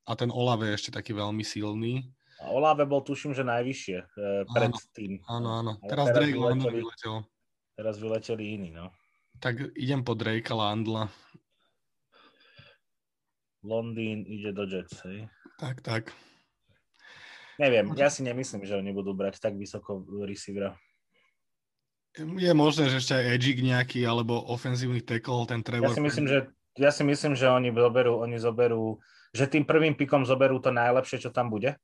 [0.04, 2.12] a ten Olave je ešte taký veľmi silný.
[2.48, 4.04] Olave bol tuším, že najvyššie e,
[4.48, 5.12] pred áno, tým.
[5.28, 5.72] Áno, áno.
[5.84, 7.16] Teraz, teraz Drake vyleteli, vyletel.
[7.76, 8.88] Teraz vyleteli iní, no.
[9.40, 11.12] Tak idem po Drakea Landla.
[13.60, 15.28] Londýn ide do Jets, hej?
[15.60, 16.02] Tak, tak.
[17.60, 20.80] Neviem, ja si nemyslím, že oni budú brať tak vysoko receivera.
[22.16, 25.92] Je možné, že ešte aj Edgik nejaký, alebo ofenzívny tackle, ten Trevor.
[25.92, 26.48] Ja si myslím, že,
[26.80, 28.98] ja si myslím, že oni zoberú, oni zoberú,
[29.36, 31.76] že tým prvým pikom zoberú to najlepšie, čo tam bude.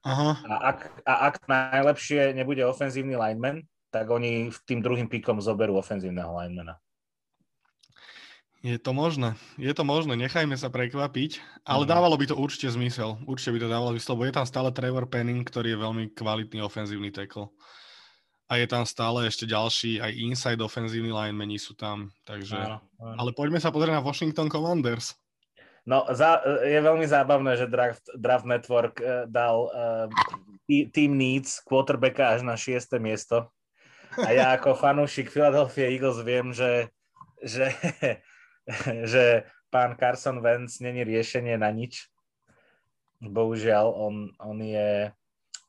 [0.00, 0.40] Aha.
[0.48, 6.30] A, ak, a ak najlepšie nebude ofenzívny lineman, tak oni tým druhým pikom zoberú ofenzívneho
[6.40, 6.80] linemana.
[8.60, 11.90] Je to možné, je to možné, nechajme sa prekvapiť, ale mm.
[11.96, 15.08] dávalo by to určite zmysel, určite by to dávalo zmysel, lebo je tam stále Trevor
[15.08, 17.48] Penning, ktorý je veľmi kvalitný ofenzívny tackle.
[18.52, 22.60] A je tam stále ešte ďalší, aj inside ofenzívny linemeni sú tam, takže...
[22.60, 23.16] Áno, áno.
[23.16, 25.16] Ale poďme sa pozrieť na Washington Commanders.
[25.88, 30.06] No, za, je veľmi zábavné, že Draft, Draft Network uh, dal uh,
[30.68, 33.48] Team Needs quarterbacka až na šieste miesto.
[34.18, 36.90] A ja ako fanúšik Philadelphia Eagles viem, že,
[37.42, 37.70] že,
[39.12, 42.10] že pán Carson Wentz není riešenie na nič.
[43.22, 45.12] Bohužiaľ, on, on je,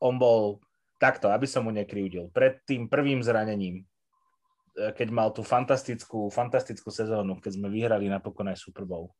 [0.02, 0.58] on bol
[0.98, 2.32] takto, aby som mu nekryudil.
[2.34, 8.50] Pred tým prvým zranením, e, keď mal tú fantastickú, fantastickú sezónu, keď sme vyhrali napokon
[8.50, 9.12] aj Super Bowl.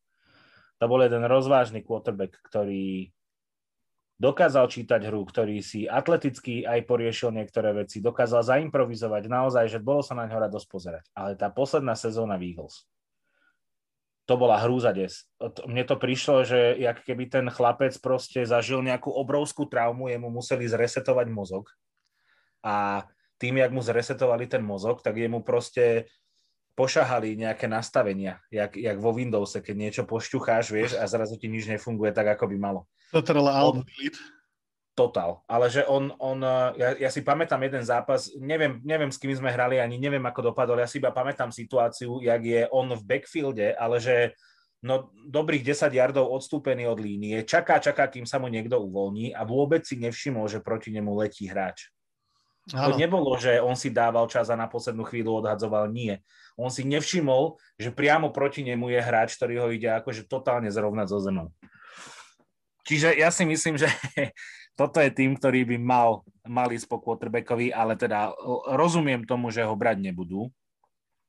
[0.82, 3.14] To bol jeden rozvážny quarterback, ktorý
[4.18, 10.02] dokázal čítať hru, ktorý si atleticky aj poriešil niektoré veci, dokázal zaimprovizovať naozaj, že bolo
[10.02, 11.04] sa na ňo dosť pozerať.
[11.14, 12.82] Ale tá posledná sezóna v Eagles,
[14.26, 15.26] to bola hrúza des.
[15.66, 20.66] Mne to prišlo, že jak keby ten chlapec proste zažil nejakú obrovskú traumu, jemu museli
[20.66, 21.70] zresetovať mozog
[22.62, 23.06] a
[23.42, 26.06] tým, jak mu zresetovali ten mozog, tak jemu proste
[26.72, 31.68] pošahali nejaké nastavenia, jak, jak vo Windowse, keď niečo pošťucháš, vieš, a zrazu ti nič
[31.68, 32.80] nefunguje tak, ako by malo.
[33.12, 33.84] Total alt
[34.92, 35.40] Total.
[35.48, 36.44] Ale že on, on
[36.76, 40.52] ja, ja, si pamätám jeden zápas, neviem, neviem, s kým sme hrali, ani neviem, ako
[40.52, 44.36] dopadol, ja si iba pamätám situáciu, jak je on v backfielde, ale že
[44.84, 49.48] no, dobrých 10 yardov odstúpený od línie, čaká, čaká, kým sa mu niekto uvoľní a
[49.48, 51.88] vôbec si nevšimol, že proti nemu letí hráč.
[52.70, 55.90] To nebolo, že on si dával čas a na poslednú chvíľu odhadzoval.
[55.90, 56.22] Nie.
[56.54, 61.06] On si nevšimol, že priamo proti nemu je hráč, ktorý ho ide akože totálne zrovnať
[61.10, 61.50] so zemou.
[62.86, 63.90] Čiže ja si myslím, že
[64.78, 68.30] toto je tým, ktorý by mal, mal ísť po quarterbackovi, ale teda
[68.78, 70.46] rozumiem tomu, že ho brať nebudú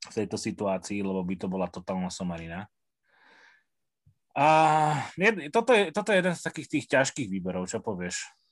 [0.04, 2.70] v tejto situácii, lebo by to bola totálna somarina.
[4.34, 4.48] A
[5.54, 8.43] toto je, toto je jeden z takých tých ťažkých výberov, čo povieš?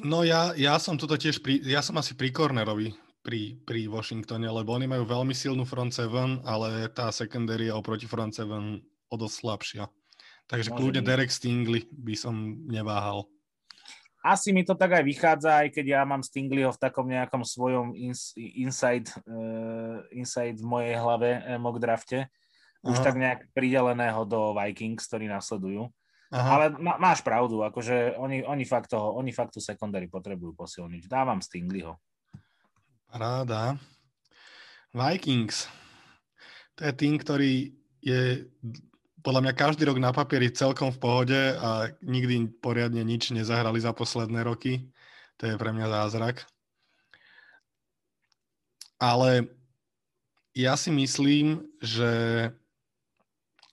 [0.00, 4.50] No ja, ja som tuto tiež, pri, ja som asi pri cornerovi pri, pri Washingtone,
[4.50, 9.14] lebo oni majú veľmi silnú front seven, ale tá secondary je oproti front seven o
[9.14, 9.84] dosť slabšia.
[10.50, 11.08] Takže Môže kľudne byť.
[11.08, 12.34] Derek Stingley by som
[12.66, 13.30] neváhal.
[14.22, 17.94] Asi mi to tak aj vychádza, aj keď ja mám Stingleyho v takom nejakom svojom
[17.98, 22.30] ins, inside, uh, inside v mojej hlave uh, mock drafte.
[22.82, 23.06] Už Aha.
[23.06, 25.90] tak nejak prideleného do Vikings, ktorí nasledujú.
[26.32, 26.48] Aha.
[26.48, 31.04] Ale má, máš pravdu, akože oni, oni, fakt toho, oni fakt tú secondary potrebujú posilniť.
[31.04, 32.00] Dávam Stingleyho.
[33.04, 33.76] Paráda.
[34.96, 35.68] Vikings.
[36.80, 38.48] To je tým, ktorý je
[39.20, 43.92] podľa mňa každý rok na papieri celkom v pohode a nikdy poriadne nič nezahrali za
[43.92, 44.88] posledné roky.
[45.38, 46.48] To je pre mňa zázrak.
[48.96, 49.52] Ale
[50.56, 52.10] ja si myslím, že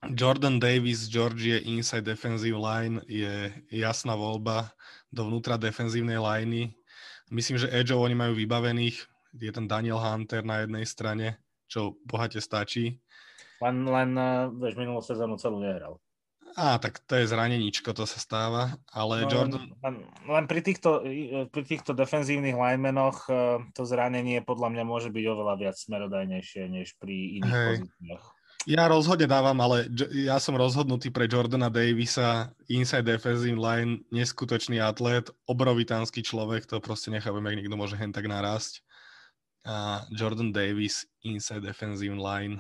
[0.08, 4.72] Jordan Davis, Georgie inside defensive line je jasná voľba
[5.12, 6.72] dovnútra defenzívnej liney.
[7.28, 8.96] Myslím, že edgeov oni majú vybavených.
[9.36, 12.98] Je tam Daniel Hunter na jednej strane, čo bohate stačí.
[13.60, 16.00] Len, len eh, vieš, minulú sezónu celú nehral.
[16.58, 19.70] Á, tak to je zraneníčko, to sa stáva, ale no, Jordan...
[19.86, 21.06] Len, len pri, týchto,
[21.54, 26.96] pri týchto defenzívnych linemenoch eh, to zranenie podľa mňa môže byť oveľa viac smerodajnejšie než
[26.98, 27.68] pri iných Hej.
[27.68, 28.39] pozíciách.
[28.68, 35.32] Ja rozhodne dávam, ale ja som rozhodnutý pre Jordana Davisa, inside defensive line, neskutočný atlet,
[35.48, 38.84] obrovitánsky človek, to proste nechápem, jak niekto môže hen tak narásť.
[39.64, 42.60] A Jordan Davis, inside defensive line.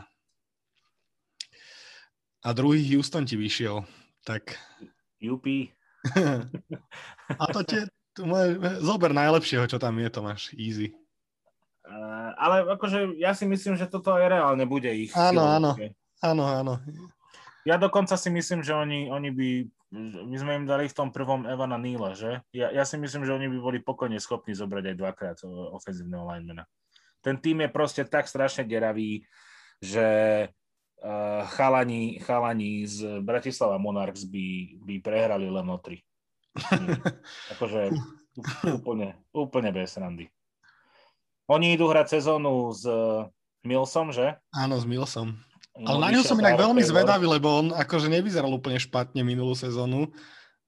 [2.47, 3.83] A druhý Houston ti vyšiel,
[4.23, 4.55] tak...
[5.19, 5.43] UP.
[7.39, 7.59] a to
[8.23, 10.95] moje, zober najlepšieho, čo tam je, to máš easy.
[12.39, 15.12] Ale akože ja si myslím, že toto aj reálne bude ich.
[15.12, 15.75] Áno, áno.
[16.23, 16.73] Áno, áno.
[17.67, 19.49] Ja dokonca si myslím, že oni, oni by,
[20.23, 22.39] my sme im dali v tom prvom Evana Neela, že?
[22.56, 25.38] Ja, ja si myslím, že oni by boli pokojne schopní zobrať aj dvakrát
[25.75, 26.63] ofenzívneho linemana.
[27.19, 29.28] Ten tým je proste tak strašne deravý,
[29.84, 30.08] že
[31.04, 35.99] uh, chalani, chalani z Bratislava Monarchs by, by prehrali len o tri.
[37.54, 37.91] akože
[38.71, 40.32] úplne, úplne bez randy.
[41.49, 42.85] Oni idú hrať sezónu s
[43.65, 44.38] Milsom, že?
[44.53, 45.33] Áno, s Milsom.
[45.73, 50.12] Ale na ňo som inak veľmi zvedavý, lebo on akože nevyzeral úplne špatne minulú sezónu.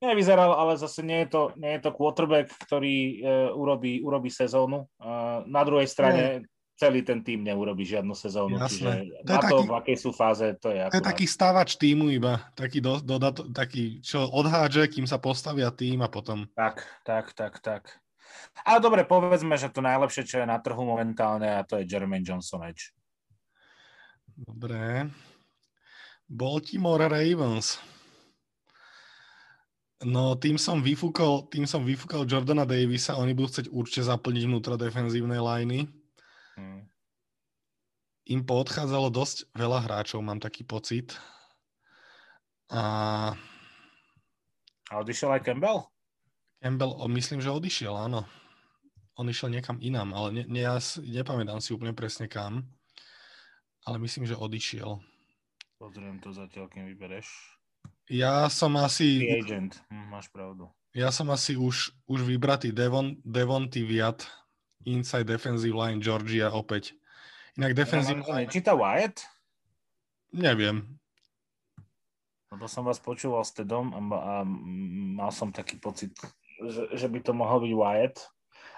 [0.01, 4.89] Nevyzeral, ale zase nie je to, nie je to quarterback, ktorý uh, urobí, urobí sezónu.
[4.97, 6.49] Uh, na druhej strane
[6.81, 8.65] celý ten tým neurobi žiadnu sezónu, Jasné.
[8.73, 8.91] čiže
[9.21, 12.09] to na to, taký, v akej sú fáze, to je To je taký stávač týmu
[12.09, 13.21] iba, taký, do, do,
[13.53, 16.49] taký, čo odhádže, kým sa postavia tým a potom...
[16.57, 18.00] Tak, tak, tak, tak.
[18.65, 22.25] Ale dobre, povedzme, že to najlepšie, čo je na trhu momentálne, a to je Jermaine
[22.25, 22.93] Johnson Edge.
[24.35, 25.09] Dobre.
[26.31, 27.81] Baltimore Ravens.
[30.01, 34.73] No, tým som vyfúkol, tým som vyfúkol Jordana Davisa, oni budú chcieť určite zaplniť vnútra
[34.73, 35.85] defenzívnej liney.
[36.57, 36.89] Hmm.
[38.25, 41.13] Im poodchádzalo dosť veľa hráčov, mám taký pocit.
[42.73, 43.35] A...
[44.89, 45.90] A odišiel aj Campbell?
[46.61, 48.29] Campbell, myslím, že odišiel, áno.
[49.17, 52.69] On išiel niekam inám, ale ne, ne, ja nepamätám si úplne presne kam.
[53.81, 55.01] Ale myslím, že odišiel.
[55.81, 57.25] Pozriem to zatiaľ, kým vybereš.
[58.05, 59.25] Ja som asi...
[59.25, 60.69] The agent, hm, máš pravdu.
[60.93, 64.29] Ja som asi už, už vybratý Devon, Devon Viat
[64.85, 66.93] inside defensive line Georgia opäť.
[67.57, 68.51] Inak defensive line...
[68.53, 69.25] Číta Wyatt?
[70.29, 71.01] Neviem.
[72.51, 74.33] Lebo som vás počúval s Tedom a, a
[75.15, 76.11] mal som taký pocit,
[76.69, 78.17] že, že by to mohol byť Wyatt.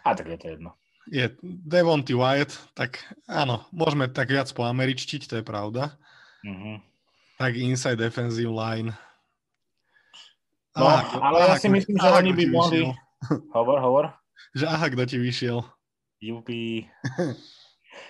[0.03, 0.69] A tak je to jedno.
[1.11, 5.99] Je Devonty Wyatt, tak áno, môžeme tak viac po američtiť, to je pravda.
[6.47, 6.75] Mm-hmm.
[7.39, 8.95] Tak inside defensive line.
[10.73, 12.79] No, aha, ale aha, ja si myslím, že oni by mohli...
[13.55, 14.05] Hovor, hovor.
[14.51, 15.63] Že aha, kto ti vyšiel.
[16.19, 16.87] Jupi.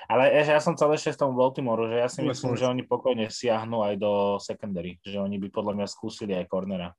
[0.08, 3.28] Ale ja som chcel ešte v tom Baltimore, že ja si myslím, že oni pokojne
[3.28, 6.96] siahnu aj do secondary, že oni by podľa mňa skúsili aj cornera.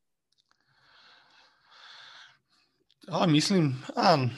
[3.09, 4.33] Ale myslím, áno.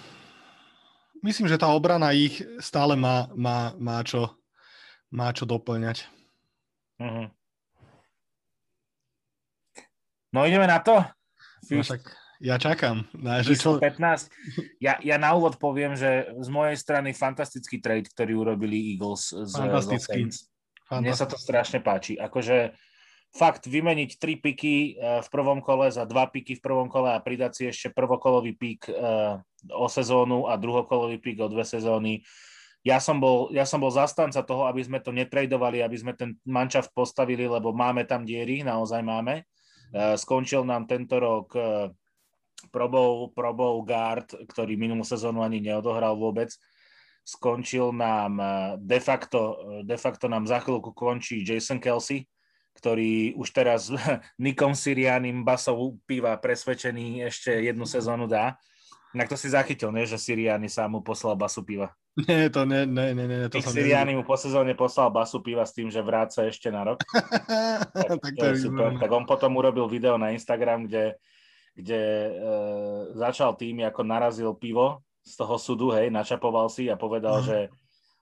[1.22, 4.36] Myslím, že tá obrana ich stále má, má, má, čo,
[5.10, 6.06] má čo doplňať.
[7.00, 7.26] Uh-huh.
[10.30, 11.00] No ideme na to?
[11.70, 12.02] No, však
[12.38, 13.08] ja čakám.
[13.16, 13.80] Na, že čo...
[13.80, 14.28] 15.
[14.76, 19.52] Ja, ja na úvod poviem, že z mojej strany fantastický trade, ktorý urobili Eagles z
[19.56, 20.28] Fantastický.
[20.28, 20.52] Z
[20.92, 22.20] Mne sa to strašne páči.
[22.20, 22.76] Akože
[23.36, 27.20] fakt vymeniť tri piky uh, v prvom kole za dva piky v prvom kole a
[27.20, 29.38] pridať si ešte prvokolový pik uh,
[29.76, 32.24] o sezónu a druhokolový pik o dve sezóny.
[32.86, 36.38] Ja som, bol, ja som bol zastanca toho, aby sme to netradovali, aby sme ten
[36.46, 39.44] manšaft postavili, lebo máme tam diery, naozaj máme.
[39.92, 41.52] Uh, skončil nám tento rok
[42.72, 46.50] probou, probou guard, ktorý minulú sezónu ani neodohral vôbec
[47.26, 52.22] skončil nám eh, de facto, eh, de facto nám za chvíľku končí Jason Kelsey,
[52.76, 53.88] ktorý už teraz
[54.44, 58.60] Nikom Sirianim basov piva presvedčený ešte jednu sezónu dá.
[59.16, 61.88] Na to si zachytil, ne, že Siriani sa mu poslal basu piva.
[62.16, 65.64] Nie, to ne, ne, ne, ne to som Siriani mu po sezóne poslal basu piva
[65.64, 67.00] s tým, že vráca ešte na rok.
[67.96, 68.92] tak, tak, to je super.
[69.00, 71.16] tak on potom urobil video na Instagram, kde,
[71.72, 72.30] kde e,
[73.16, 77.44] začal tým, ako narazil pivo z toho súdu, hej, načapoval si a povedal, mm.
[77.44, 77.58] že,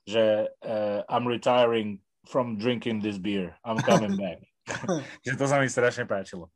[0.09, 0.25] že
[0.65, 3.57] uh, I'm retiring from drinking this beer.
[3.65, 4.41] I'm coming back.
[5.27, 6.49] že to sa mi strašne páčilo.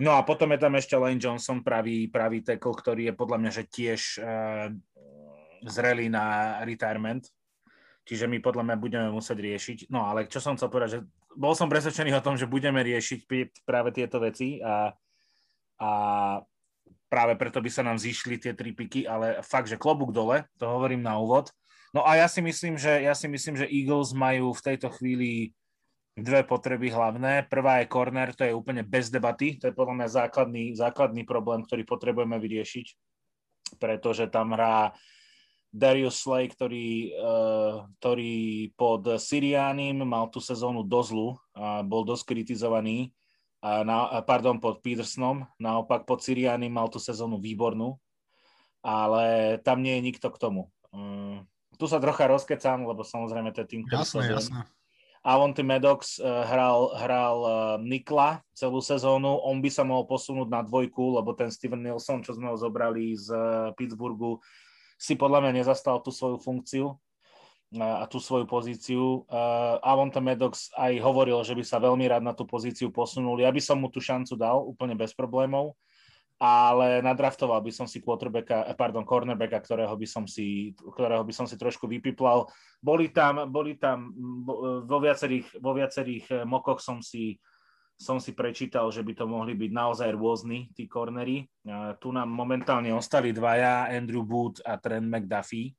[0.00, 3.50] No a potom je tam ešte Lane Johnson, pravý, pravý tackle, ktorý je podľa mňa,
[3.52, 4.72] že tiež uh,
[5.68, 7.20] zrelý na retirement.
[8.08, 9.78] Čiže my podľa mňa budeme musieť riešiť.
[9.92, 11.00] No ale čo som chcel povedať, že
[11.36, 13.28] bol som presvedčený o tom, že budeme riešiť
[13.68, 14.90] práve tieto veci a,
[15.78, 15.90] a
[17.12, 20.64] práve preto by sa nám zišli tie tri piky, ale fakt, že klobúk dole, to
[20.64, 21.52] hovorím na úvod.
[21.90, 25.50] No a ja si myslím, že, ja si myslím, že Eagles majú v tejto chvíli
[26.14, 27.50] dve potreby hlavné.
[27.50, 31.66] Prvá je corner, to je úplne bez debaty, to je podľa mňa základný, základný problém,
[31.66, 32.86] ktorý potrebujeme vyriešiť,
[33.82, 34.94] pretože tam hrá
[35.70, 43.14] Darius Slay, ktorý, uh, ktorý pod Sirianim mal tú sezónu dozlu a bol dosť kritizovaný.
[43.60, 48.00] A na, pardon, pod Petersonom, naopak pod Sirianim mal tú sezónu výbornú,
[48.80, 50.72] ale tam nie je nikto k tomu.
[51.80, 54.60] Tu sa trocha rozkecám, lebo samozrejme to je tým, ktorý jasné, jasné.
[55.24, 60.60] Avonty Maddox uh, hral, hral uh, Nikla celú sezónu, on by sa mohol posunúť na
[60.60, 64.40] dvojku, lebo ten Steven Nilsson, čo sme ho zobrali z uh, Pittsburghu,
[65.00, 66.92] si podľa mňa nezastal tú svoju funkciu
[67.80, 69.22] a tú svoju pozíciu.
[69.80, 73.38] Avonte Maddox aj hovoril, že by sa veľmi rád na tú pozíciu posunul.
[73.38, 75.78] Ja by som mu tú šancu dal úplne bez problémov,
[76.40, 81.32] ale nadraftoval by som si quarterbacka, eh, pardon, cornerbacka, ktorého by som si, ktorého by
[81.36, 82.48] som si trošku vypiplal.
[82.80, 84.10] Boli tam, boli tam
[84.88, 87.36] vo viacerých, vo viacerých eh, mokoch som si
[88.00, 91.44] som si prečítal, že by to mohli byť naozaj rôzni tí kornery.
[91.68, 95.76] Uh, tu nám momentálne ostali dvaja, Andrew Booth a Trent McDuffie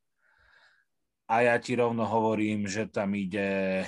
[1.31, 3.81] a ja ti rovno hovorím, že tam ide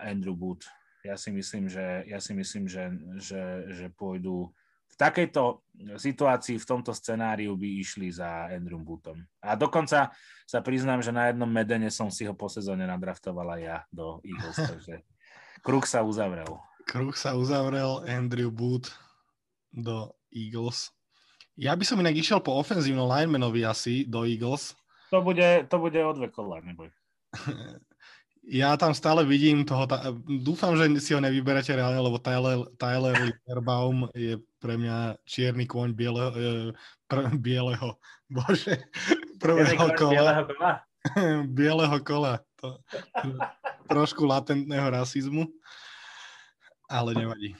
[0.00, 0.64] Andrew Booth.
[1.04, 2.88] Ja si myslím, že, ja si myslím, že,
[3.20, 4.48] že, že pôjdu
[4.92, 5.64] v takejto
[5.96, 9.24] situácii, v tomto scenáriu by išli za Andrew Boothom.
[9.40, 10.12] A dokonca
[10.44, 14.58] sa priznám, že na jednom medene som si ho po sezóne nadraftovala ja do Eagles,
[14.70, 15.00] takže
[15.64, 16.60] kruh sa uzavrel.
[16.84, 18.92] Kruh sa uzavrel, Andrew Booth
[19.72, 20.92] do Eagles.
[21.56, 24.76] Ja by som inak išiel po ofenzívnom linemanovi asi do Eagles,
[25.12, 26.88] to bude, to bude o dve kola, neboj.
[28.42, 29.86] Ja tam stále vidím toho,
[30.26, 33.14] dúfam, že si ho nevyberete reálne, lebo Tyler, Tyler
[34.18, 36.42] je pre mňa čierny kôň bieleho, e,
[37.06, 37.94] pr, bieleho,
[38.34, 38.82] bože,
[39.38, 40.10] prvého kola.
[40.10, 40.72] Bieleho kola?
[41.58, 42.34] bieleho kola.
[42.58, 42.82] To,
[43.86, 45.46] trošku latentného rasizmu,
[46.90, 47.54] ale nevadí.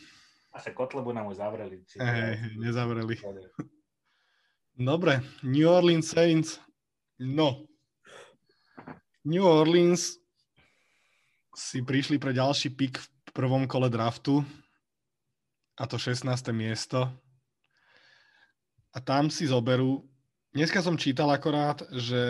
[0.53, 1.81] A sa Kotlebu nám už zavreli.
[1.97, 3.17] Hej, nezavreli.
[4.77, 6.61] Dobre, New Orleans Saints
[7.23, 7.69] No,
[9.25, 10.19] New Orleans
[11.53, 14.41] si prišli pre ďalší pik v prvom kole draftu
[15.77, 16.29] a to 16.
[16.53, 17.09] miesto.
[18.93, 20.05] A tam si zoberú,
[20.53, 22.25] dneska som čítal akorát, že,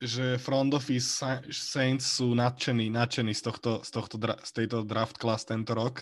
[0.00, 1.20] že front office
[1.52, 6.00] Saints sú nadšení, nadšení z, tohto, z, tohto, z tejto draft class tento rok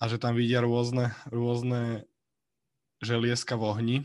[0.00, 2.06] a že tam vidia rôzne, rôzne
[3.04, 3.98] želieska v ohni.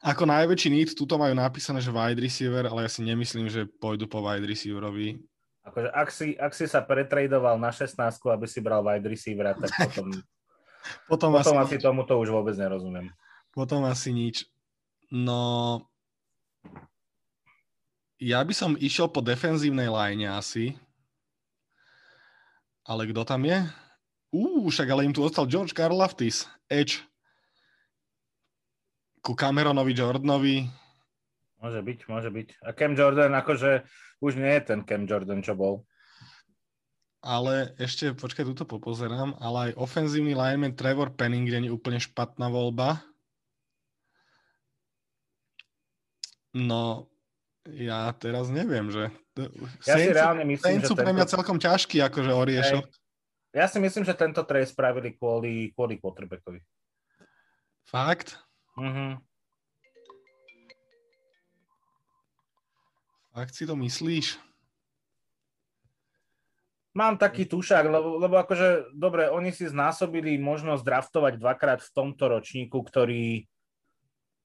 [0.00, 4.08] Ako najväčší need, tuto majú napísané, že wide receiver, ale ja si nemyslím, že pôjdu
[4.08, 5.20] po wide receiverovi.
[5.60, 8.00] Akože ak si, ak si sa pretradoval na 16,
[8.32, 10.08] aby si bral wide receivera, tak potom,
[11.04, 13.12] potom, potom asi, asi tomu to už vôbec nerozumiem.
[13.52, 14.48] Potom asi nič.
[15.12, 15.84] No,
[18.16, 20.80] ja by som išiel po defenzívnej line asi.
[22.88, 23.68] Ale kto tam je?
[24.32, 27.04] Ú, však ale im tu ostal George Karlaftis, Edge
[29.20, 30.56] ku Cameronovi Jordanovi.
[31.60, 32.48] Môže byť, môže byť.
[32.64, 33.84] A Cam Jordan akože
[34.24, 35.84] už nie je ten Cam Jordan, čo bol.
[37.20, 42.48] Ale ešte, počkaj, tuto popozerám, ale aj ofenzívny lineman Trevor Penning nie je úplne špatná
[42.48, 43.04] voľba.
[46.56, 47.12] No,
[47.68, 49.12] Ja teraz neviem, že...
[49.84, 51.34] Ja si reálne myslím, že sú pre mňa tento...
[51.36, 52.84] celkom ťažký, akože oriešok.
[53.52, 56.64] Ja si myslím, že tento trade spravili kvôli, kvôli quarterbackovi.
[57.84, 58.40] Fakt?
[58.78, 59.18] Mhm.
[63.30, 64.36] Fakt si to myslíš?
[66.90, 72.26] Mám taký tušák, lebo, lebo akože, dobre, oni si znásobili možnosť draftovať dvakrát v tomto
[72.26, 73.46] ročníku, ktorý,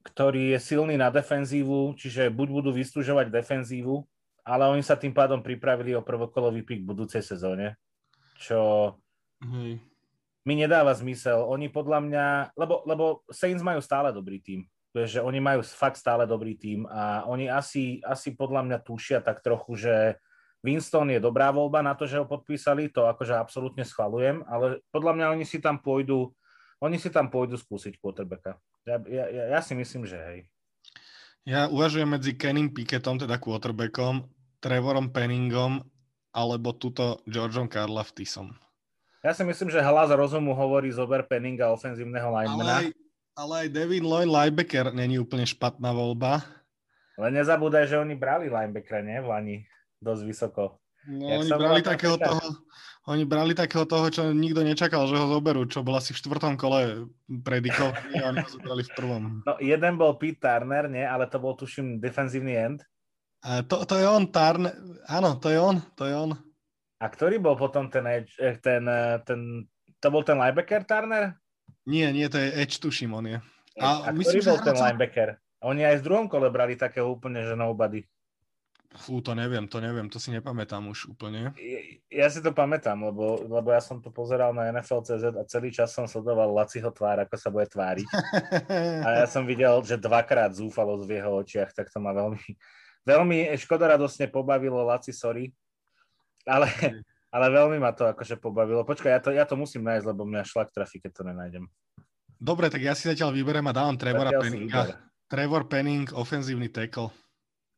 [0.05, 4.05] ktorý je silný na defenzívu, čiže buď budú vystúžovať defenzívu,
[4.45, 7.81] ale oni sa tým pádom pripravili o prvokolový pík v budúcej sezóne,
[8.37, 8.93] čo
[9.41, 9.94] Hej.
[10.45, 11.41] Mi nedáva zmysel.
[11.41, 16.23] Oni podľa mňa, lebo, lebo Saints majú stále dobrý tým, že oni majú fakt stále
[16.23, 19.95] dobrý tým a oni asi, asi podľa mňa tušia tak trochu, že
[20.63, 25.13] Winston je dobrá voľba na to, že ho podpísali, to akože absolútne schvalujem, ale podľa
[25.13, 26.31] mňa oni si tam pôjdu,
[26.79, 28.57] oni si tam pôjdu skúsiť quarterbacka.
[28.85, 30.39] Ja, ja, ja si myslím, že hej.
[31.45, 34.25] Ja uvažujem medzi Kenym Picketom, teda quarterbackom,
[34.57, 35.85] Trevorom Penningom
[36.33, 38.64] alebo tuto Georgeom Karlaftisom.
[39.25, 42.61] Ja si myslím, že hlas rozumu hovorí zober Penninga ofenzívneho linemana.
[42.61, 42.85] Ale aj,
[43.33, 46.45] ale aj Devin Lloyd linebacker není úplne špatná voľba.
[47.17, 49.17] Ale nezabúdaj, že oni brali linebackera, nie?
[49.17, 49.57] V Lani
[49.97, 50.77] dosť vysoko.
[51.09, 52.45] No, oni brali takého toho,
[53.09, 56.53] oni brali takého toho, čo nikto nečakal, že ho zoberú, čo bol asi v štvrtom
[56.53, 59.23] kole predikovaný a oni ho zobrali v prvom.
[59.49, 61.01] No, jeden bol Pete Turner, nie?
[61.01, 62.85] Ale to bol, tuším, defenzívny end.
[63.41, 64.73] A to, to je on, Turner.
[65.09, 66.37] Áno, to je on, to je on.
[66.99, 69.67] A ktorý bol potom ten, edge, eh, ten, eh, ten,
[69.99, 71.35] to bol ten linebacker Turner?
[71.85, 73.37] Nie, nie, to je Edge, tuším, on je.
[73.77, 75.29] A, a myslím, ktorý bol ten linebacker?
[75.65, 78.05] Oni aj v druhom kole brali takého úplne, že nobody.
[78.95, 81.51] Fú, to neviem, to neviem, to si nepamätám už úplne.
[81.59, 85.75] Ja, ja si to pamätám, lebo, lebo ja som to pozeral na NFL.cz a celý
[85.75, 88.07] čas som sledoval Laciho tvár, ako sa bude tváriť.
[89.03, 92.39] A ja som videl, že dvakrát zúfalo v jeho očiach, tak to ma veľmi,
[93.03, 95.51] veľmi škodoradosne pobavilo, Laci, sorry.
[96.45, 96.69] Ale,
[97.33, 98.85] ale veľmi ma to akože pobavilo.
[98.85, 101.65] Počkaj, ja to, ja to musím nájsť, lebo mňa šlak trafi, keď to nenájdem.
[102.37, 105.01] Dobre, tak ja si zatiaľ vyberiem a dávam Trevora Penninga.
[105.25, 107.09] Trevor Penning, ofenzívny tackle.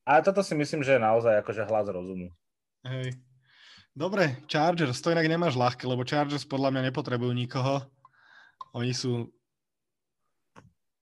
[0.03, 2.31] A toto si myslím, že je naozaj akože hlas rozumu.
[2.83, 3.15] Hej.
[3.97, 7.81] Dobre, Chargers, to inak nemáš ľahké, lebo Chargers podľa mňa nepotrebujú nikoho.
[8.77, 9.31] Oni sú...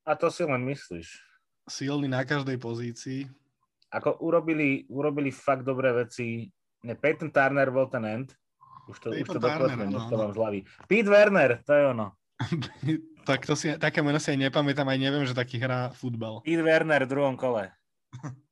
[0.05, 1.18] A to si len myslíš.
[1.66, 3.26] Silní na každej pozícii.
[3.91, 6.49] Ako urobili, urobili fakt dobré veci.
[6.86, 8.30] Ne, Peyton Turner bol ten end.
[8.86, 10.62] Už to, už to doklepnem, no, to vám zľaví.
[10.86, 12.14] Pete Werner, to je ono.
[13.30, 16.46] tak to si, také meno si aj nepamätám, aj neviem, že taký hrá futbal.
[16.46, 17.74] Pete Werner v druhom kole.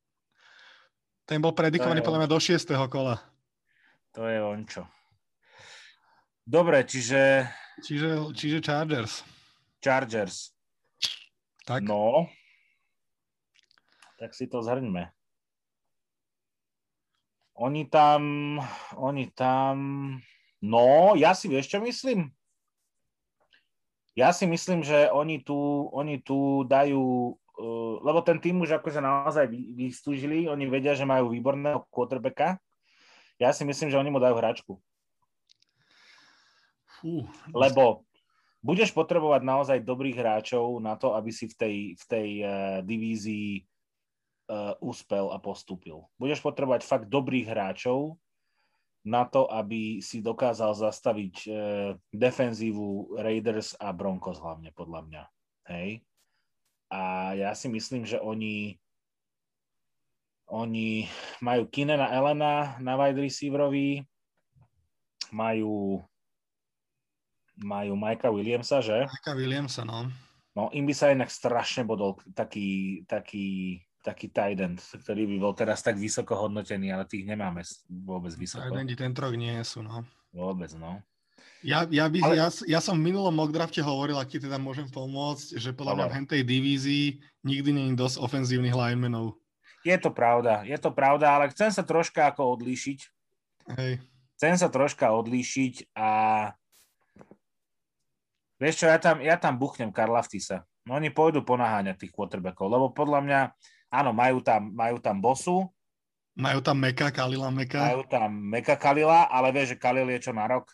[1.29, 2.73] Ten bol predikovaný podľa mňa do 6.
[2.89, 3.21] kola.
[4.17, 4.83] To je on čo.
[6.43, 7.47] Dobre, čiže...
[7.79, 9.23] Čiže, čiže Chargers.
[9.79, 10.51] Chargers.
[11.63, 11.85] Tak.
[11.85, 12.27] No.
[14.19, 15.13] Tak si to zhrňme.
[17.53, 18.57] Oni tam,
[18.97, 19.75] oni tam,
[20.61, 22.33] no, ja si vieš, čo myslím?
[24.17, 28.97] Ja si myslím, že oni tu, oni tu dajú Uh, lebo ten tým už akože
[28.97, 29.45] naozaj
[29.77, 32.57] vystúžili, oni vedia, že majú výborného quarterbacka.
[33.37, 34.73] Ja si myslím, že oni mu dajú hračku.
[36.97, 37.29] Fú.
[37.53, 38.09] Lebo
[38.65, 42.49] budeš potrebovať naozaj dobrých hráčov na to, aby si v tej, v tej uh,
[42.81, 43.61] divízii
[44.53, 46.05] uh, uspel a postúpil.
[46.21, 48.21] Budeš potrebovať fakt dobrých hráčov
[49.01, 51.55] na to, aby si dokázal zastaviť uh,
[52.13, 55.23] defenzívu Raiders a Broncos hlavne, podľa mňa.
[55.73, 55.89] Hej?
[56.93, 58.77] A ja si myslím, že oni
[60.53, 61.09] oni
[61.41, 64.05] majú Kinena Elena na wide receiverovi,
[65.33, 66.03] majú
[67.57, 69.05] majú Majka Williamsa, že?
[69.09, 70.09] Majka Williamsa, no.
[70.53, 75.53] No, im by sa inak strašne bodol taký, taký, taký tight end, ktorý by bol
[75.55, 78.67] teraz tak vysoko hodnotený, ale tých nemáme vôbec vysoko.
[78.67, 80.03] Tight endi ten trok nie sú, no.
[80.35, 80.99] Vôbec, no.
[81.63, 82.35] Ja, ja, by, ale...
[82.35, 86.07] ja, ja som v minulom mock drafte hovoril, aký teda môžem pomôcť, že podľa mňa
[86.11, 87.05] v hentej divízii
[87.47, 89.39] nikdy nie je dosť ofenzívnych linemenov.
[89.87, 92.99] Je to pravda, je to pravda, ale chcem sa troška ako odlíšiť.
[93.79, 94.03] Hej.
[94.35, 96.09] Chcem sa troška odlíšiť a
[98.59, 100.67] vieš čo, ja tam, ja tam buchnem Karlaftisa.
[100.83, 103.39] No oni pôjdu ponaháňať tých quarterbackov, lebo podľa mňa,
[103.93, 105.69] áno, majú tam, majú tam bosu.
[106.33, 107.93] Majú tam Meka, Kalila Meka.
[107.93, 110.65] Majú tam Meka Kalila, ale vieš, že Kalil je čo na rok?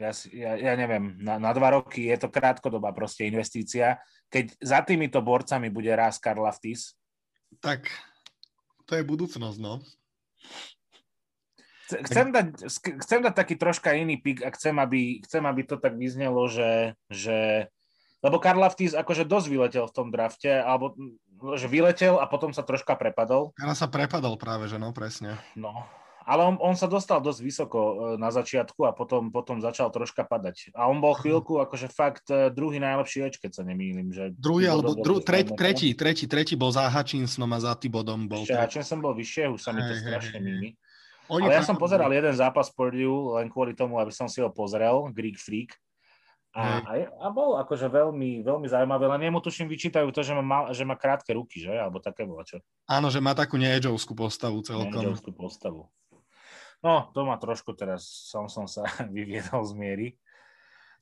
[0.00, 4.00] ja, ja, ja neviem, na, na dva roky je to krátkodobá proste investícia.
[4.32, 6.96] Keď za týmito borcami bude raz Karl Laftis,
[7.60, 7.84] tak
[8.88, 9.84] to je budúcnosť, no.
[11.90, 12.70] Chcem dať,
[13.02, 16.94] chcem dať taký troška iný pik a chcem aby, chcem, aby to tak vyznelo, že,
[17.10, 17.66] že
[18.20, 20.92] Lebo Karl Laftis akože dosť vyletel v tom drafte, alebo
[21.56, 23.56] že vyletel a potom sa troška prepadol.
[23.56, 25.40] Karl sa prepadol práve, že no, presne.
[25.56, 25.88] No,
[26.28, 30.28] ale on, on sa dostal dosť vysoko e, na začiatku a potom, potom začal troška
[30.28, 30.70] padať.
[30.76, 34.12] A on bol chvíľku akože fakt e, druhý najlepší eč, keď sa nemýlim.
[34.12, 38.44] Že druhý alebo dru, tretí, tretí, tretí, tretí bol za Hutchinsonom a za Tibodom bol.
[38.44, 40.38] Ešte Hutchinson bol vyššie, už sa mi to strašne.
[41.30, 44.50] Oni Ale ja som pozeral jeden zápas Purdue len kvôli tomu, aby som si ho
[44.50, 45.78] pozrel, Greek Freak.
[46.50, 50.42] A, a, a bol akože veľmi, veľmi zaujímavé, len jemu tuším vyčítajú to, že má,
[50.42, 51.70] mal, že má krátke ruky, že?
[51.70, 52.58] Alebo také bolo čo.
[52.90, 54.90] Áno, že má takú needžovskú postavu celkom.
[54.90, 55.86] Needžovskú postavu.
[56.82, 58.82] No, to ma trošku teraz, som, som sa
[59.14, 60.08] vyviedol z miery.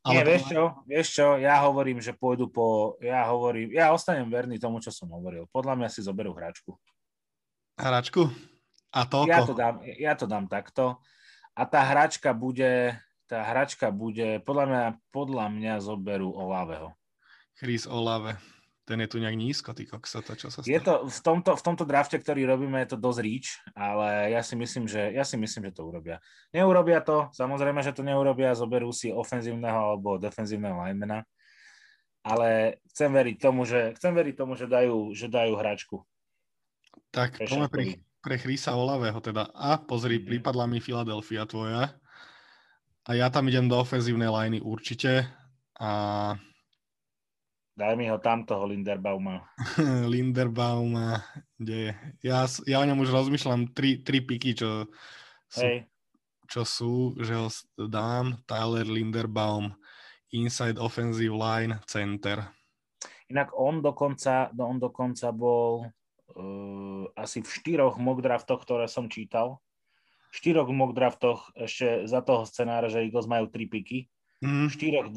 [0.05, 4.29] Ale Nie, vieš čo, vieš čo, ja hovorím, že pôjdu po, ja hovorím, ja ostanem
[4.31, 5.49] verný tomu, čo som hovoril.
[5.51, 6.77] Podľa mňa si zoberú hračku.
[7.81, 8.31] Hračku?
[8.95, 11.01] A to ja to, dám, ja to dám takto.
[11.53, 12.95] A tá hračka bude,
[13.29, 16.97] tá hračka bude, podľa mňa, podľa mňa zoberú Olaveho.
[17.61, 18.41] Chris Olave.
[18.89, 20.73] Ten je tu nejak nízko, ty koksa, to, čo sa stalo.
[20.73, 24.41] Je to, v tomto, v tomto drafte, ktorý robíme, je to dosť reach, ale ja
[24.41, 26.25] si myslím, že, ja si myslím, že to urobia.
[26.57, 31.29] Neurobia to, samozrejme, že to neurobia, zoberú si ofenzívneho alebo defenzívneho linemana,
[32.25, 35.97] ale chcem veriť tomu, že, chcem veriť tomu, že dajú, že dajú hračku.
[37.13, 39.53] Tak, poďme pri, pre Chrisa Olavého teda.
[39.53, 40.33] A pozri, mm-hmm.
[40.33, 41.93] pripadla mi Filadelfia tvoja.
[43.09, 45.25] A ja tam idem do ofenzívnej liney určite.
[45.81, 46.37] A...
[47.73, 49.49] Daj mi ho tam toho Linderbauma.
[50.13, 51.25] Linderbauma,
[51.57, 51.93] kde je?
[52.21, 54.93] Ja, ja o ňom už rozmýšľam tri, tri piky, čo
[55.49, 55.89] sú,
[56.53, 56.95] čo sú,
[57.25, 57.49] že ho
[57.89, 58.45] dám.
[58.45, 59.73] Tyler Linderbaum,
[60.37, 62.45] inside offensive line, center.
[63.33, 65.89] Inak on dokonca, on dokonca bol
[66.37, 69.65] uh, asi v štyroch mock draftoch, ktoré som čítal,
[70.31, 74.09] štyroch mock draftoch ešte za toho scenára, že Eagles majú tri piky,
[74.45, 74.69] mm.
[74.69, 75.09] v štyroch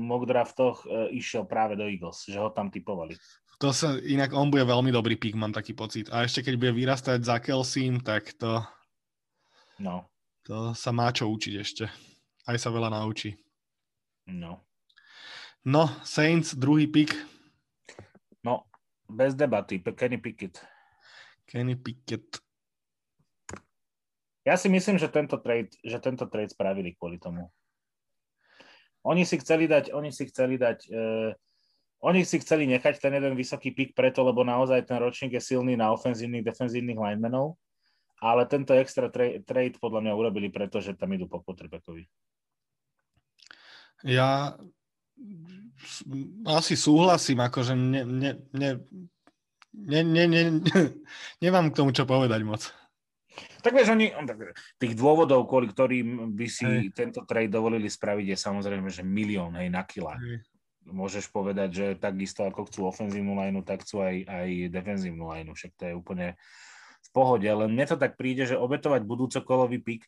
[0.00, 3.16] mock draftoch uh, išiel práve do Eagles, že ho tam typovali.
[3.56, 6.12] To sa, inak on bude veľmi dobrý pik, mám taký pocit.
[6.12, 8.60] A ešte keď bude vyrastať za Kelsím, tak to...
[9.80, 10.04] No.
[10.44, 11.88] To sa má čo učiť ešte.
[12.44, 13.32] Aj sa veľa naučí.
[14.28, 14.60] No.
[15.64, 17.16] No, Saints, druhý pik.
[18.44, 18.68] No,
[19.08, 20.60] bez debaty, Kenny Pickett.
[21.48, 22.38] Kenny Pickett.
[24.46, 27.50] Ja si myslím, že tento trade, že tento trade spravili kvôli tomu.
[29.02, 31.30] Oni si chceli dať, oni si chceli dať, uh,
[32.06, 35.74] oni si chceli nechať ten jeden vysoký pik preto, lebo naozaj ten ročník je silný
[35.74, 37.58] na ofenzívnych, defenzívnych linemenov,
[38.22, 42.06] ale tento extra tra- trade podľa mňa urobili preto, že tam idú po quarterbackovi.
[44.06, 44.54] Ja
[46.46, 48.70] asi súhlasím, akože ne, ne, ne,
[49.74, 50.42] ne, ne, ne,
[51.42, 52.85] nemám k tomu čo povedať moc.
[53.60, 54.12] Tak vieš, oni,
[54.80, 56.94] tých dôvodov, kvôli ktorým by si hej.
[56.94, 60.16] tento trade dovolili spraviť, je samozrejme, že milión, hej, na kila.
[60.16, 60.46] Hej.
[60.86, 65.72] Môžeš povedať, že takisto ako chcú ofenzívnu lineu, tak chcú aj, aj defenzívnu lineu, však
[65.74, 66.38] to je úplne
[67.02, 70.02] v pohode, len mne to tak príde, že obetovať budúcokolový pik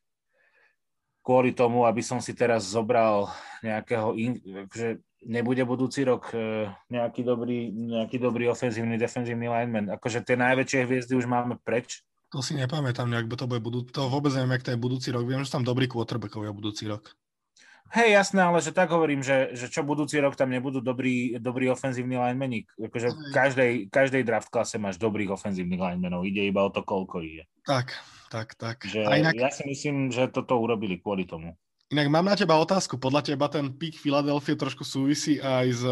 [1.28, 3.28] kvôli tomu, aby som si teraz zobral
[3.60, 4.40] nejakého, in,
[4.72, 4.96] že
[5.28, 9.92] nebude budúci rok e, nejaký dobrý, nejaký dobrý ofenzívny, defenzívny lineman.
[9.92, 12.00] Akože tie najväčšie hviezdy už máme preč.
[12.28, 13.80] To si nepamätám nejak, to bude budú...
[13.88, 15.24] To vôbec neviem, jak to je budúci rok.
[15.24, 17.16] Viem, že tam dobrý quarterbackovia budúci rok.
[17.88, 21.72] Hej, jasné, ale že tak hovorím, že, že čo budúci rok tam nebudú dobrý, dobrý
[21.72, 22.68] ofenzívny linemaník.
[22.76, 26.28] Akože v každej, každej draft klase máš dobrých ofenzívnych linemenov.
[26.28, 27.48] Ide iba o to, koľko ide.
[27.64, 27.96] Tak,
[28.28, 28.84] tak, tak.
[28.84, 29.32] Že inak...
[29.40, 31.56] Ja si myslím, že toto urobili kvôli tomu.
[31.88, 33.00] Inak mám na teba otázku.
[33.00, 35.82] Podľa teba ten pík Filadelfie trošku súvisí aj s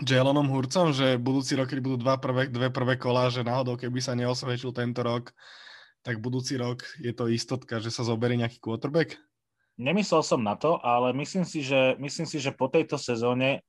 [0.00, 4.00] Jalonom Hurcom, že budúci rok, keď budú dva prvé, dve prvé kola, že náhodou, keby
[4.00, 5.36] sa neosvedčil tento rok,
[6.00, 9.20] tak budúci rok je to istotka, že sa zoberie nejaký quarterback?
[9.76, 13.60] Nemyslel som na to, ale myslím si, že, myslím si, že po tejto sezóne,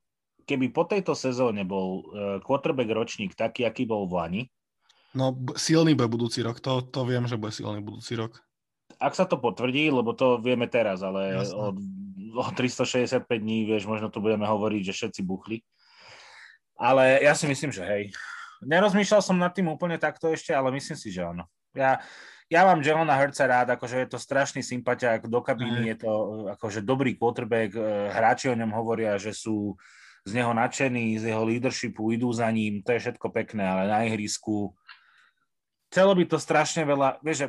[0.47, 4.43] keby po tejto sezóne bol uh, quarterback ročník taký, aký bol v Lani,
[5.13, 8.41] No, silný bude budúci rok, to, to viem, že bude silný budúci rok
[9.03, 11.75] ak sa to potvrdí, lebo to vieme teraz, ale o,
[12.39, 15.59] o 365 dní, vieš, možno tu budeme hovoriť, že všetci buchli.
[16.83, 18.11] Ale ja si myslím, že hej.
[18.59, 21.47] Nerozmýšľal som nad tým úplne takto ešte, ale myslím si, že áno.
[21.71, 22.03] Ja,
[22.51, 26.11] ja mám Jelona Herca rád, akože je to strašný sympatiák, do kabíny je to
[26.59, 27.81] akože dobrý quarterback, e,
[28.11, 29.79] hráči o ňom hovoria, že sú
[30.27, 33.99] z neho nadšení, z jeho leadershipu, idú za ním, to je všetko pekné, ale na
[34.07, 34.71] ihrisku
[35.93, 37.47] chcelo by to strašne veľa, vieš, že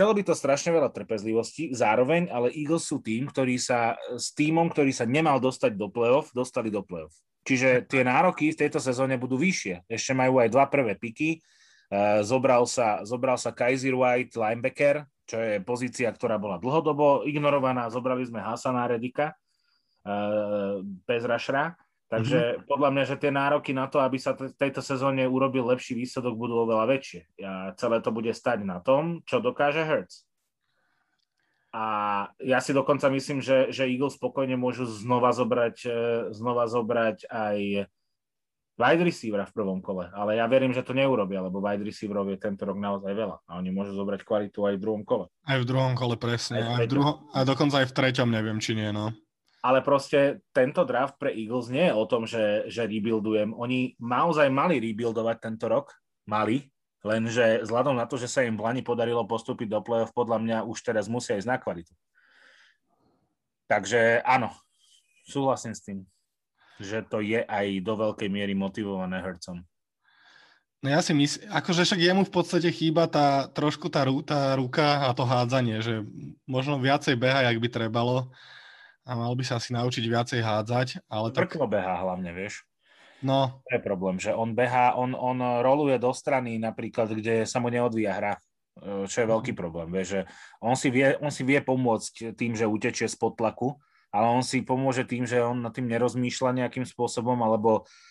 [0.00, 4.72] Chcelo by to strašne veľa trpezlivosti, zároveň, ale Eagles sú tým, ktorý sa s týmom,
[4.72, 7.12] ktorý sa nemal dostať do play-off, dostali do play-off.
[7.44, 9.84] Čiže tie nároky v tejto sezóne budú vyššie.
[9.92, 11.44] Ešte majú aj dva prvé piky.
[11.92, 17.92] Uh, zobral, sa, zobral sa Kaiser White, linebacker, čo je pozícia, ktorá bola dlhodobo ignorovaná.
[17.92, 19.36] Zobrali sme Hasana Redika,
[20.08, 21.76] uh, bez rašra.
[22.10, 22.66] Takže mm-hmm.
[22.66, 26.34] podľa mňa, že tie nároky na to, aby sa v tejto sezóne urobil lepší výsledok,
[26.34, 27.20] budú oveľa väčšie.
[27.46, 30.26] A celé to bude stať na tom, čo dokáže Hertz.
[31.70, 31.84] A
[32.42, 35.90] ja si dokonca myslím, že, že Eagles spokojne môžu znova zobrať, e,
[36.34, 37.86] znova zobrať aj
[38.74, 40.10] wide receivera v prvom kole.
[40.10, 43.36] Ale ja verím, že to neurobia, lebo wide receiverov je tento rok naozaj veľa.
[43.46, 45.30] A oni môžu zobrať kvalitu aj v druhom kole.
[45.46, 46.58] Aj v druhom kole, presne.
[46.58, 49.14] Aj, aj v druhom, a dokonca aj v treťom, neviem, či nie, no.
[49.60, 53.52] Ale proste tento draft pre Eagles nie je o tom, že, že rebuildujem.
[53.52, 55.92] Oni naozaj mali rebuildovať tento rok.
[56.24, 56.64] Mali.
[57.04, 60.58] Lenže vzhľadom na to, že sa im v Lani podarilo postúpiť do play-off, podľa mňa
[60.68, 61.92] už teraz musia ísť na kvalitu.
[63.68, 64.52] Takže áno,
[65.24, 65.98] súhlasím s tým,
[66.76, 69.64] že to je aj do veľkej miery motivované hercom.
[70.80, 75.04] No ja si myslím, akože však jemu v podstate chýba tá, trošku tá, tá ruka
[75.04, 76.04] a to hádzanie, že
[76.48, 78.32] možno viacej beha, jak by trebalo
[79.10, 80.88] a mal by sa asi naučiť viacej hádzať.
[81.10, 81.58] Ale tak...
[81.58, 82.62] beha hlavne, vieš.
[83.26, 83.60] No.
[83.66, 87.68] To je problém, že on behá, on, on roluje do strany napríklad, kde sa mu
[87.68, 88.34] neodvíja hra,
[88.80, 89.58] e, čo je veľký mhm.
[89.58, 89.88] problém.
[89.90, 90.20] Vieš, že
[90.62, 93.76] on si, vie, on si vie pomôcť tým, že utečie spod tlaku,
[94.14, 98.09] ale on si pomôže tým, že on nad tým nerozmýšľa nejakým spôsobom, alebo e,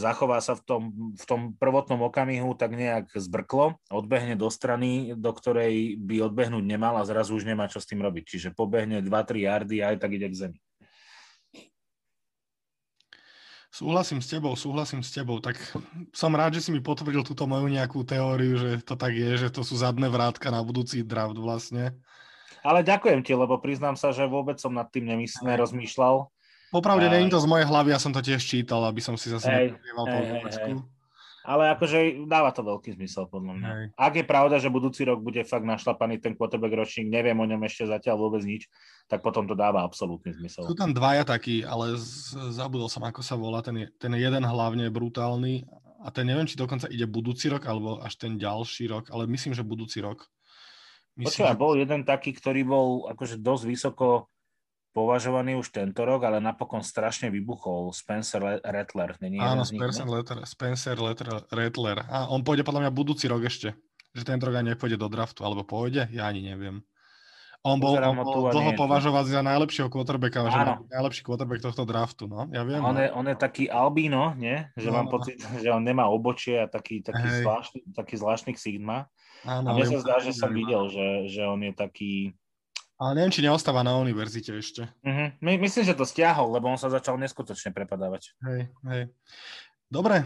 [0.00, 0.82] zachová sa v tom,
[1.14, 6.96] v tom prvotnom okamihu tak nejak zbrklo, odbehne do strany, do ktorej by odbehnúť nemal
[6.98, 8.24] a zrazu už nemá čo s tým robiť.
[8.24, 10.58] Čiže pobehne 2-3 yardy a aj tak ide k zemi.
[13.72, 15.40] Súhlasím s tebou, súhlasím s tebou.
[15.40, 15.56] Tak
[16.12, 19.48] som rád, že si mi potvrdil túto moju nejakú teóriu, že to tak je, že
[19.48, 21.96] to sú zadné vrátka na budúci draft vlastne.
[22.60, 26.28] Ale ďakujem ti, lebo priznám sa, že vôbec som nad tým nemysl- nerozmýšľal.
[26.72, 27.12] Popravde, a...
[27.12, 29.44] nie je to z mojej hlavy, ja som to tiež čítal, aby som si zase
[29.44, 30.80] hey, hey, hey,
[31.42, 33.68] ale akože dáva to veľký zmysel podľa mňa.
[33.74, 33.86] Hej.
[33.98, 37.58] Ak je pravda, že budúci rok bude fakt našlapaný ten quarterback ročník, neviem o ňom
[37.66, 38.70] ešte zatiaľ vôbec nič,
[39.10, 40.62] tak potom to dáva absolútny zmysel.
[40.62, 43.58] Sú tam dvaja takí, ale z, zabudol som, ako sa volá.
[43.58, 45.66] Ten, ten jeden hlavne je brutálny
[46.02, 49.50] a ten neviem, či dokonca ide budúci rok, alebo až ten ďalší rok, ale myslím,
[49.50, 50.22] že budúci rok.
[51.18, 51.60] Myslím, Počúva, že...
[51.60, 54.30] bol jeden taký, ktorý bol akože dosť vysoko
[54.92, 59.16] považovaný už tento rok, ale napokon strašne vybuchol Spencer Rattler.
[59.18, 60.96] Není Áno, Spencer Rattler, Spencer
[61.48, 61.98] Rattler.
[62.06, 63.72] A on pôjde podľa mňa budúci rok ešte.
[64.12, 66.12] Že tento rok ani nepôjde do draftu, alebo pôjde?
[66.12, 66.84] Ja ani neviem.
[67.62, 72.50] On bol, on bol dlho považovať za najlepšieho quarterbacka, že najlepší quarterback tohto draftu, no,
[72.50, 72.82] ja viem.
[72.82, 72.98] On, no.
[72.98, 74.66] je, on je taký albino, nie?
[74.74, 75.12] Že no, mám no.
[75.14, 79.06] pocit, že on nemá obočie a taký, taký, zvláštny, taký zvláštny sigma.
[79.46, 82.34] Áno, a mne sa zdá, že som videl, že, že on je taký,
[83.00, 84.86] ale neviem, či neostáva na univerzite ešte.
[85.02, 85.28] Uh-huh.
[85.42, 88.36] My, myslím, že to stiahol, lebo on sa začal neskutočne prepadávať.
[88.46, 89.02] Hej, hej.
[89.90, 90.22] Dobre,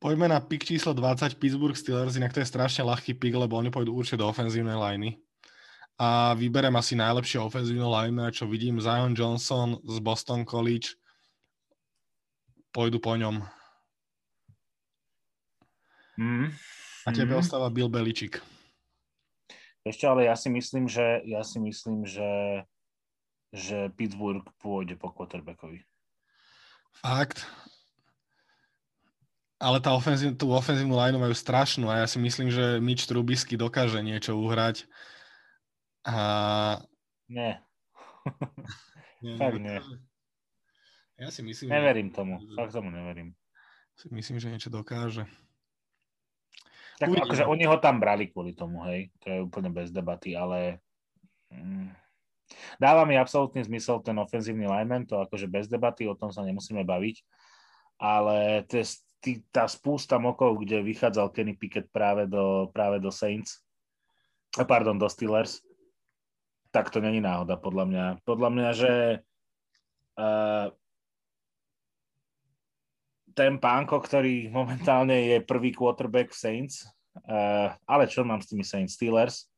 [0.00, 3.68] poďme na pick číslo 20 Pittsburgh Steelers, inak to je strašne ľahký pick, lebo oni
[3.68, 5.20] pôjdu určite do ofenzívnej liney.
[6.00, 10.96] A vyberem asi najlepšie ofenzívne line, čo vidím, Zion Johnson z Boston College.
[12.72, 13.44] Pôjdu po ňom.
[16.16, 16.48] Mm.
[17.04, 17.40] A tebe mm.
[17.44, 18.40] ostáva Bill Beličik.
[19.80, 22.64] Ešte ale ja si myslím, že, ja si myslím, že,
[23.52, 25.80] že Pittsburgh pôjde po quarterbackovi.
[27.00, 27.48] Fakt?
[29.60, 33.60] Ale tá ofenzív, tú ofenzívnu line majú strašnú a ja si myslím, že Mitch Trubisky
[33.60, 34.88] dokáže niečo uhrať.
[36.04, 36.80] A...
[37.28, 37.60] Nie.
[39.24, 39.80] nie Fakt nie.
[41.20, 42.16] Ja si myslím, Neverím že...
[42.16, 42.40] tomu.
[42.56, 43.36] Fakt tomu neverím.
[44.00, 45.28] Si myslím, že niečo dokáže.
[47.00, 47.24] Tak Uvidíme.
[47.32, 49.08] akože oni ho tam brali kvôli tomu, hej.
[49.24, 50.84] To je úplne bez debaty, ale
[51.48, 51.88] mm,
[52.76, 56.84] dáva mi absolútny zmysel ten ofenzívny lineman, to akože bez debaty, o tom sa nemusíme
[56.84, 57.16] baviť,
[57.96, 63.08] ale to je tý, tá spústa mokov, kde vychádzal Kenny Pickett práve do, práve do
[63.08, 63.64] Saints,
[64.68, 65.64] pardon, do Steelers,
[66.68, 68.04] tak to není náhoda podľa mňa.
[68.28, 68.92] Podľa mňa, že
[70.20, 70.68] uh,
[73.40, 76.84] ten pánko, ktorý momentálne je prvý quarterback v Saints,
[77.24, 79.48] uh, ale čo mám s tými Saints Steelers,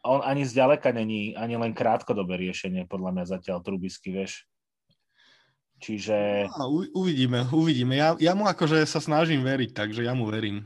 [0.00, 4.48] on ani zďaleka není ani len krátkodobé riešenie, podľa mňa zatiaľ Trubisky, vieš.
[5.76, 6.48] Čiže...
[6.56, 8.00] No, uvidíme, uvidíme.
[8.00, 10.64] Ja, ja mu akože sa snažím veriť, takže ja mu verím.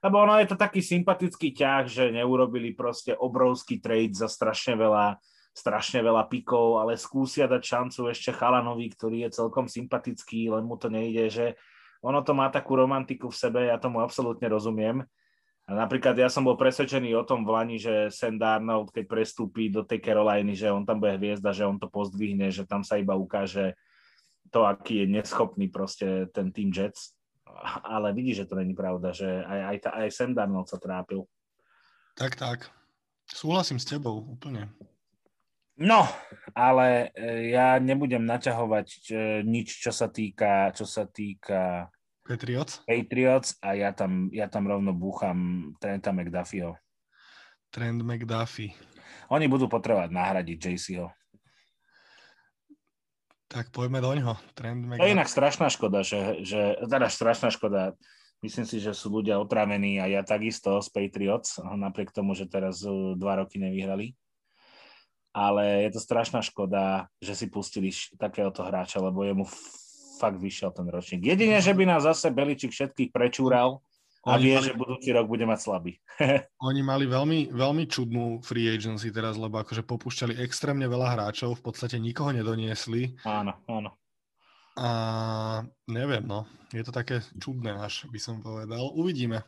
[0.00, 5.18] Lebo ono je to taký sympatický ťah, že neurobili proste obrovský trade za strašne veľa
[5.50, 10.78] strašne veľa pikov, ale skúsia dať šancu ešte Chalanovi, ktorý je celkom sympatický, len mu
[10.78, 11.46] to nejde, že
[12.00, 15.04] ono to má takú romantiku v sebe, ja tomu absolútne rozumiem.
[15.68, 18.42] A napríklad ja som bol presvedčený o tom v Lani, že Sam
[18.90, 22.66] keď prestúpi do tej Caroliny, že on tam bude hviezda, že on to pozdvihne, že
[22.66, 23.78] tam sa iba ukáže
[24.50, 27.14] to, aký je neschopný proste ten Team Jets.
[27.86, 31.22] Ale vidí, že to není pravda, že aj, aj, aj Sam Darnold sa trápil.
[32.18, 32.58] Tak, tak.
[33.30, 34.74] Súhlasím s tebou úplne.
[35.80, 36.04] No,
[36.52, 39.12] ale e, ja nebudem naťahovať e,
[39.48, 41.88] nič, čo sa týka, čo sa týka
[42.20, 42.84] Patriots?
[42.84, 46.76] Patriots a ja tam, ja tam rovno búcham Trenta McDuffieho.
[47.72, 48.76] Trent McDuffie.
[49.32, 51.08] Oni budú potrebovať nahradiť JCho.
[53.48, 54.36] Tak poďme do ňoho.
[54.52, 57.96] Trent To je inak strašná škoda, že, že teda strašná škoda.
[58.44, 62.84] Myslím si, že sú ľudia otravení a ja takisto z Patriots, napriek tomu, že teraz
[62.84, 64.12] e, dva roky nevyhrali
[65.30, 69.46] ale je to strašná škoda, že si pustili takéhoto hráča, lebo jemu
[70.20, 71.24] fakt vyšiel ten ročník.
[71.24, 73.80] Jedine, že by nás zase Beličik všetkých prečúral
[74.20, 74.66] a oni vie, mali...
[74.68, 75.96] že budúci rok bude mať slabý.
[76.68, 81.64] oni mali veľmi, veľmi čudnú free agency teraz, lebo akože popúšťali extrémne veľa hráčov, v
[81.64, 83.16] podstate nikoho nedoniesli.
[83.24, 83.96] Áno, áno.
[84.76, 84.90] A
[85.88, 86.44] neviem, no.
[86.70, 88.92] Je to také čudné až, by som povedal.
[88.92, 89.42] Uvidíme.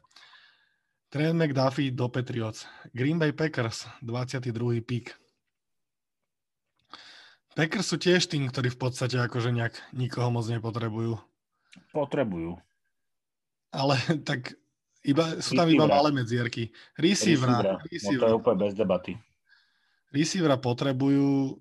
[1.12, 2.64] Trent McDuffie do Patriots.
[2.96, 4.80] Green Bay Packers, 22.
[4.80, 5.21] pík.
[7.52, 11.20] Packers sú tiež tým, ktorí v podstate akože nejak nikoho moc nepotrebujú.
[11.92, 12.56] Potrebujú.
[13.72, 13.96] Ale
[14.28, 14.56] tak
[15.04, 16.72] iba, sú tam iba malé medzierky.
[16.96, 17.80] Receivera.
[17.88, 18.32] Receivera.
[18.32, 19.12] No to je úplne bez debaty.
[20.12, 21.56] Receivera potrebujú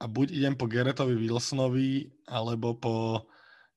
[0.00, 3.28] a buď idem po Geretovi Wilsonovi, alebo po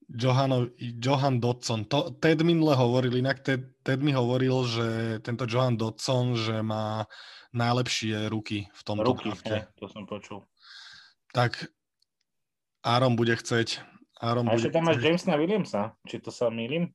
[0.08, 1.84] Johano, Johan Dodson.
[1.92, 4.88] To, Ted minule hovoril, inak Ted, Ted mi hovoril, že
[5.20, 7.04] tento Johan Dodson, že má
[7.54, 9.70] najlepšie ruky v tomto ruky, drafte.
[9.78, 10.42] to som počul.
[11.32, 11.70] Tak
[12.84, 13.80] Aaron bude chceť.
[14.20, 16.92] Aaron a ešte tam máš Jamesa Williamsa, či to sa milím?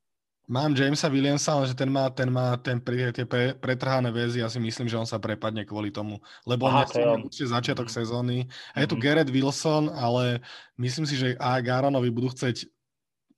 [0.49, 4.49] Mám Jamesa Williamsa, ale že ten má, ten má ten, tie pre, pretrhané väzy, ja
[4.49, 6.25] si myslím, že on sa prepadne kvôli tomu.
[6.49, 8.01] Lebo Aha, on je začiatok mm-hmm.
[8.01, 8.37] sezóny.
[8.73, 9.05] A je tu mm-hmm.
[9.05, 10.41] Garrett Wilson, ale
[10.81, 12.65] myslím si, že a Garonovi budú chcieť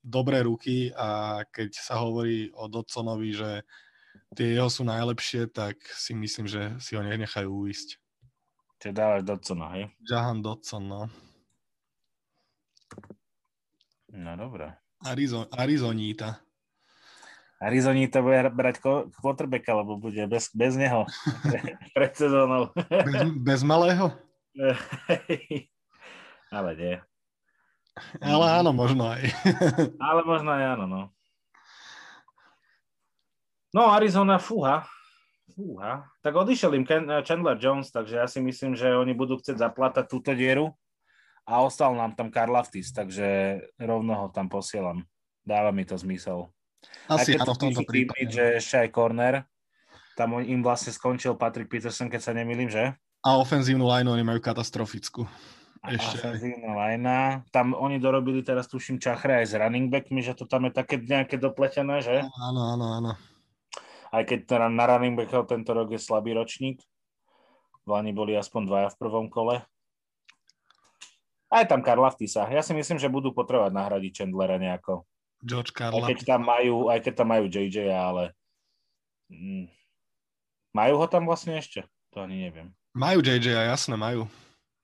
[0.07, 3.67] dobré ruky a keď sa hovorí o Dodsonovi, že
[4.35, 7.99] tie jeho sú najlepšie, tak si myslím, že si ho nenechajú uísť.
[8.81, 9.93] Ty dávaš Dodsona, hej?
[10.09, 11.05] Jahan Dodson, no.
[14.09, 14.73] No dobré.
[15.05, 16.41] Arizon, Arizoníta.
[17.61, 18.81] Arizonita bude brať
[19.21, 21.05] quarterbacka, lebo bude bez, bez neho
[21.97, 22.73] pred sezónou.
[22.89, 24.17] bez, bez malého?
[26.57, 26.97] Ale nie.
[28.17, 29.29] Ale áno, možno aj.
[30.01, 31.03] Ale možno aj áno, no.
[33.71, 34.83] No, Arizona, fúha.
[35.55, 36.07] Fúha.
[36.27, 36.87] Tak odišiel im
[37.23, 40.75] Chandler Jones, takže ja si myslím, že oni budú chcieť zaplatať túto dieru
[41.47, 45.07] a ostal nám tam Karl Laftis, takže rovno ho tam posielam.
[45.47, 46.51] Dáva mi to zmysel.
[47.07, 48.31] Asi áno, v tomto prípade.
[48.31, 49.35] Že ešte aj corner,
[50.19, 52.95] tam im vlastne skončil Patrick Peterson, keď sa nemýlim, že?
[53.23, 55.31] A ofenzívnu line oni majú katastrofickú.
[55.81, 56.21] Ešte.
[56.21, 57.41] Ofenzívna linea.
[57.55, 61.01] Tam oni dorobili teraz, tuším, čachre aj s running backmi, že to tam je také
[61.01, 62.21] nejaké dopletené, že?
[62.37, 63.13] Áno, áno, áno.
[64.11, 66.83] Aj keď teda na running backov tento rok je slabý ročník.
[67.87, 69.63] V Lani boli aspoň dvaja v prvom kole.
[71.51, 72.47] Aj tam Karla Ftisa.
[72.47, 75.07] Ja si myslím, že budú potrebovať nahradiť Chandlera nejako.
[75.43, 76.07] George Karla.
[76.07, 78.25] Aj keď tam majú, aj keď tam majú JJ, ale
[79.33, 79.67] mm,
[80.77, 81.87] majú ho tam vlastne ešte?
[82.15, 82.71] To ani neviem.
[82.95, 84.27] Majú JJ, jasné, majú.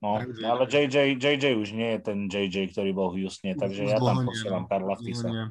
[0.03, 3.99] No, ale JJ, JJ už nie je ten JJ, ktorý bol v Houstone, takže ja
[3.99, 4.65] tam posielam.
[4.71, 5.51] Karla Ftisa.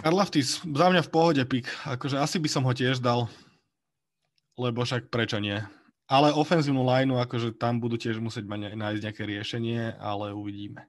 [0.00, 1.68] Karla Ftis, za mňa v pohode pik.
[1.84, 3.28] Akože asi by som ho tiež dal,
[4.56, 5.60] lebo však prečo nie.
[6.10, 10.88] Ale ofenzívnu lineu, akože tam budú tiež musieť mať, nájsť nejaké riešenie, ale uvidíme.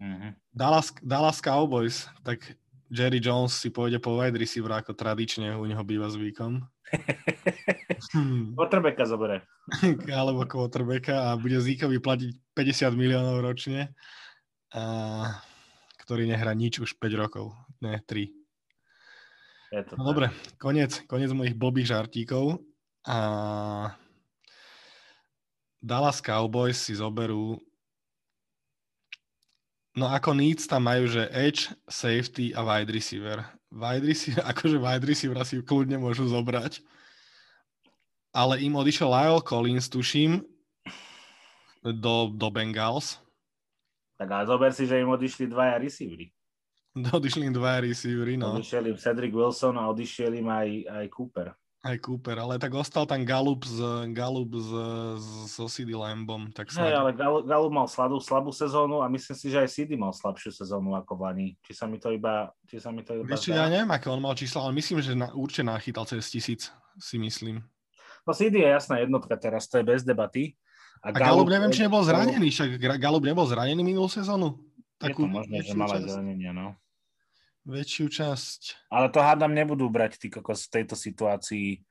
[0.00, 0.30] Mm-hmm.
[0.50, 2.42] Dallas, Dallas Cowboys, tak
[2.90, 6.64] Jerry Jones si pôjde po wide receiver ako tradične u neho býva zvykom.
[8.58, 9.42] Quarterbacka zoberie.
[10.18, 13.90] Alebo quarterbacka a bude Zíkovi platiť 50 miliónov ročne,
[14.70, 15.42] a,
[16.06, 17.50] ktorý nehrá nič už 5 rokov,
[17.82, 18.32] ne 3.
[19.72, 20.30] Je to no dobre,
[20.62, 22.62] koniec, koniec mojich blbých žartíkov.
[23.06, 23.18] A
[25.82, 27.58] Dallas Cowboys si zoberú
[29.96, 33.40] No ako needs tam majú, že edge, safety a wide receiver.
[33.72, 36.84] Wide receiver, akože wide receiver si kľudne môžu zobrať
[38.36, 40.44] ale im odišiel Lyle Collins, tuším,
[41.80, 43.16] do, do Bengals.
[44.20, 46.35] Tak ale zober si, že im odišli dvaja receivery.
[47.16, 48.56] Odišli im dvaja receivery, no.
[48.56, 51.48] Odišiel im Cedric Wilson a odišiel im aj, aj Cooper.
[51.86, 54.70] Aj Cooper, ale tak ostal tam Galup z, Galup z,
[55.20, 56.50] z, so CD Lambom.
[56.50, 59.94] Tak Hej, ale Galup, Galup mal slabú, slabú sezónu a myslím si, že aj CD
[59.94, 61.54] mal slabšiu sezónu ako Vani.
[61.62, 64.18] Či sa mi to iba, či sa mi to iba Vieš, ja neviem, aké on
[64.18, 67.62] mal čísla, ale myslím, že na, určite nachytal cez tisíc, si myslím.
[68.26, 70.58] No CD je jasná jednotka teraz, to je bez debaty.
[71.04, 74.58] A, a Galup, neviem, či nebol zranený, však Galup nebol zranený minulú sezónu?
[74.96, 76.72] Takú je to možné, že mal aj zranenia, no.
[77.66, 78.86] Väčšiu časť.
[78.94, 81.82] Ale to hádam nebudú brať tí kokos v tejto situácii,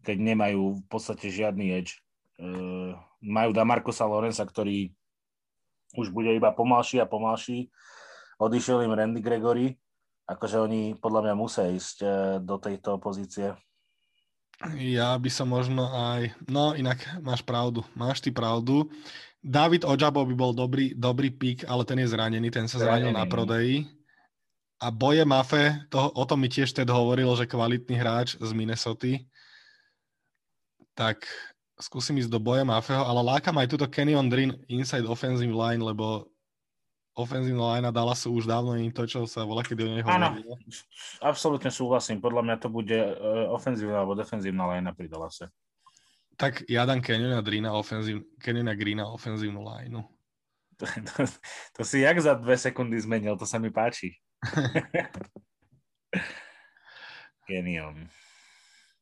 [0.00, 2.00] keď nemajú v podstate žiadny edge.
[2.40, 4.88] uh, majú Damarkosa Lorenza, ktorý
[6.00, 7.68] už bude iba pomalší a pomalší.
[8.40, 9.76] Odišiel im Randy Gregory,
[10.24, 12.10] akože oni podľa mňa musia ísť uh,
[12.40, 13.52] do tejto pozície.
[14.80, 16.34] Ja by som možno aj...
[16.48, 17.86] No inak máš pravdu.
[17.94, 18.90] Máš ty pravdu.
[19.38, 23.22] David Ojabo by bol dobrý, dobrý pík, ale ten je zranený, ten sa zranil na
[23.22, 23.86] prodeji.
[24.78, 29.10] A Boje Mafe, to, o tom mi tiež Ted hovoril, že kvalitný hráč z Minnesota.
[30.94, 31.26] Tak
[31.82, 36.30] skúsim ísť do Boje Mafeho, ale lákam aj túto Kenyon Drin inside offensive line, lebo
[37.18, 40.38] ofenzívna line Dallasu už dávno nie to, čo sa volá, kedy o neho Áno,
[41.18, 42.22] absolútne súhlasím.
[42.22, 45.50] Podľa mňa to bude uh, ofenzívna alebo defenzívna line pri Dallase.
[46.38, 50.06] Tak ja dám Kenyona Drina ofenzív, Kenyona Greena ofenzívnu line.
[50.78, 51.26] To, to,
[51.74, 54.14] to, si jak za dve sekundy zmenil, to sa mi páči.
[57.48, 58.08] Kenyon.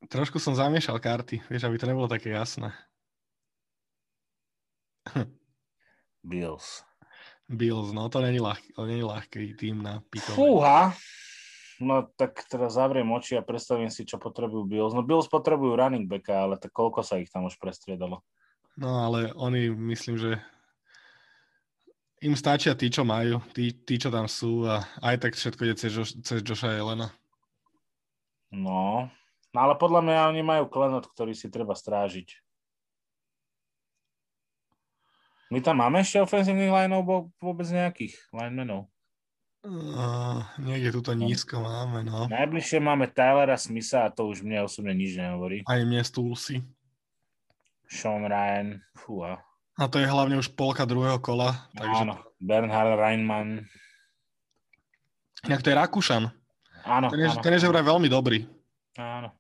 [0.07, 2.71] Trošku som zamiešal karty, vieš, aby to nebolo také jasné.
[6.31, 6.87] Bills.
[7.47, 8.39] Bills, no to není,
[8.75, 10.35] to není ľahký tým na pikovanie.
[10.35, 10.91] Fúha,
[11.79, 14.95] no tak teda zavriem oči a predstavím si, čo potrebujú Bills.
[14.95, 18.27] No Bills potrebujú running backa, ale tak koľko sa ich tam už prestriedalo?
[18.77, 20.43] No ale oni, myslím, že
[22.27, 25.75] im stačia tí, čo majú, tí, tí čo tam sú a aj tak všetko ide
[25.79, 25.95] cez,
[26.27, 27.15] cez Joša Jelena.
[28.51, 29.07] No,
[29.55, 32.43] no ale podľa mňa oni majú klenot, ktorý si treba strážiť.
[35.55, 38.91] My tam máme ešte ofenzívnych lineov vôbec nejakých linemenov?
[39.67, 42.27] Uh, niekde tuto nízko máme, no.
[42.31, 45.67] Najbližšie máme Tylera Smitha a to už mne osobne nič nehovorí.
[45.67, 46.63] Aj mne Stulsi.
[47.87, 49.46] Sean Ryan, fúha.
[49.77, 51.69] A to je hlavne už polka druhého kola.
[51.77, 52.03] Takže...
[52.09, 53.69] Áno, Bernhard Reinmann.
[55.45, 56.25] Inak to je Rakúšan.
[56.87, 57.43] Áno, ten je, áno.
[57.45, 58.49] Ten je že vraj veľmi dobrý.
[58.97, 59.37] Áno.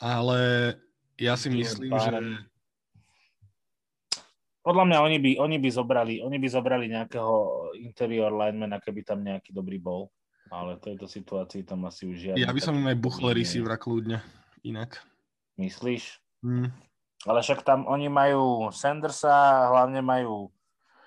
[0.00, 0.38] Ale
[1.20, 2.10] ja si myslím, že
[4.64, 7.34] podľa mňa oni by, oni by zobrali, oni by zobrali nejakého
[7.84, 10.08] interior linemana, keby tam nejaký dobrý bol.
[10.48, 12.40] Ale v tejto situácii tam asi už žiadny...
[12.40, 14.24] Ja by som im aj buchle receivera kľudne,
[14.64, 15.04] inak.
[15.60, 16.16] Myslíš?
[16.40, 16.72] Hmm.
[17.24, 20.52] Ale však tam oni majú Sandersa, hlavne majú...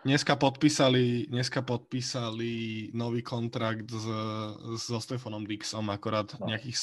[0.02, 4.08] Dneska podpísali, dneska podpísali nový kontrakt s,
[4.80, 6.48] so Stefanom Dixom, akorát no.
[6.48, 6.78] nejakých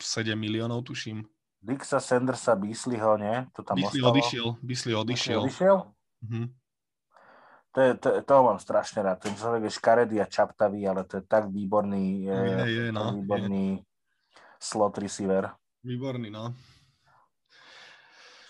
[0.00, 1.22] 107 miliónov, tuším.
[1.60, 3.44] Dixa, Sandersa, Beasleyho, nie?
[3.52, 4.12] To tam Beasley ostalo?
[4.16, 4.46] odišiel.
[4.64, 5.40] Beasley odišiel.
[5.44, 5.76] odišiel?
[6.24, 6.46] Mm-hmm.
[7.70, 9.22] To je, to, toho mám strašne rád.
[9.22, 13.14] Ten človek je škaredý a čaptavý, ale to je tak výborný, je, je, je, no,
[13.14, 13.84] výborný je.
[14.58, 15.52] slot receiver.
[15.84, 16.56] Výborný, no.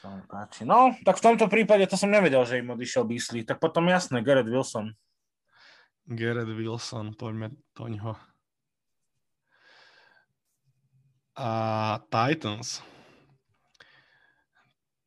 [0.00, 0.64] Mi páči.
[0.64, 3.44] No, tak v tomto prípade to som nevedel, že im odišiel Beasley.
[3.44, 4.96] Tak potom jasné, Garrett Wilson.
[6.08, 8.16] Garrett Wilson, poďme do ňoho.
[11.36, 11.50] A
[12.08, 12.80] Titans.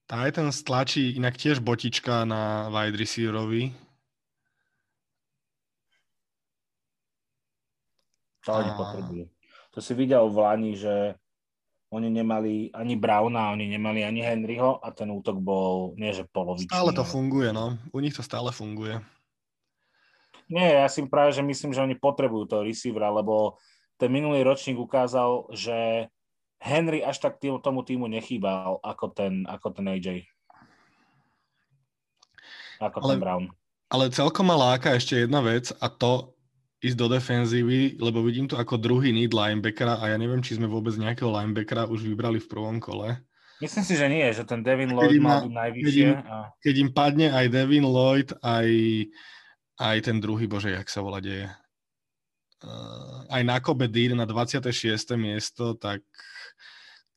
[0.05, 3.73] Titans tlačí inak tiež botička na wide receiverovi.
[8.45, 9.25] To oni potrebujú.
[9.73, 11.17] To si videl v Lani, že
[11.93, 16.73] oni nemali ani Browna, oni nemali ani Henryho a ten útok bol, nie že polovičný.
[16.73, 17.77] Stále to funguje, no.
[17.93, 18.97] U nich to stále funguje.
[20.49, 23.61] Nie, ja si práve, že myslím, že oni potrebujú toho receivera, lebo
[24.01, 26.09] ten minulý ročník ukázal, že
[26.57, 30.25] Henry až tak tým, tomu týmu nechýbal ako ten, ako ten AJ.
[32.81, 33.45] Ako ale, ten Brown.
[33.93, 36.32] Ale celkom ma láka ešte jedna vec a to
[36.83, 40.67] ísť do defenzívy, lebo vidím to ako druhý need linebackera a ja neviem, či sme
[40.67, 43.23] vôbec nejakého linebackera už vybrali v prvom kole.
[43.63, 45.87] Myslím si, že nie, že ten Devin Lloyd mal byť najvyššie.
[45.87, 46.35] Keď im, a...
[46.59, 48.67] keď im padne aj Devin Lloyd, aj,
[49.79, 51.47] aj ten druhý, bože, jak sa volá deje.
[52.59, 54.67] Uh, aj na Kobe Deer na 26.
[55.15, 56.03] miesto, tak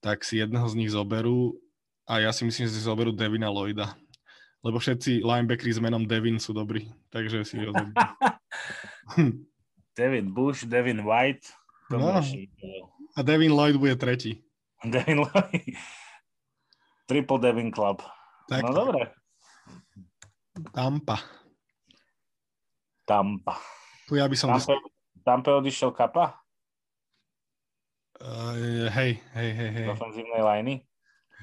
[0.06, 1.58] tak si jedného z nich zoberú
[2.06, 3.98] a ja si myslím, že si zoberú Devina Lloyda.
[4.62, 7.90] Lebo všetci linebackeri s menom Devin sú dobrí, takže si ho zoberú.
[9.96, 11.48] Devin Bush, Devin White.
[11.88, 12.20] No.
[13.16, 14.44] A Devin Lloyd bude tretí.
[14.84, 15.72] Devin Lloyd.
[17.08, 18.04] Triple Devin Club.
[18.46, 19.14] Tak, no dobre.
[20.72, 21.16] Tampa.
[23.06, 23.54] Tampa.
[24.10, 24.52] Tu ja by som...
[24.52, 24.76] Tampa,
[25.24, 26.38] Tampa odišiel Kapa?
[28.16, 29.86] Uh, hej, hej, hej, hej.
[29.92, 30.76] Ofenzívnej liney?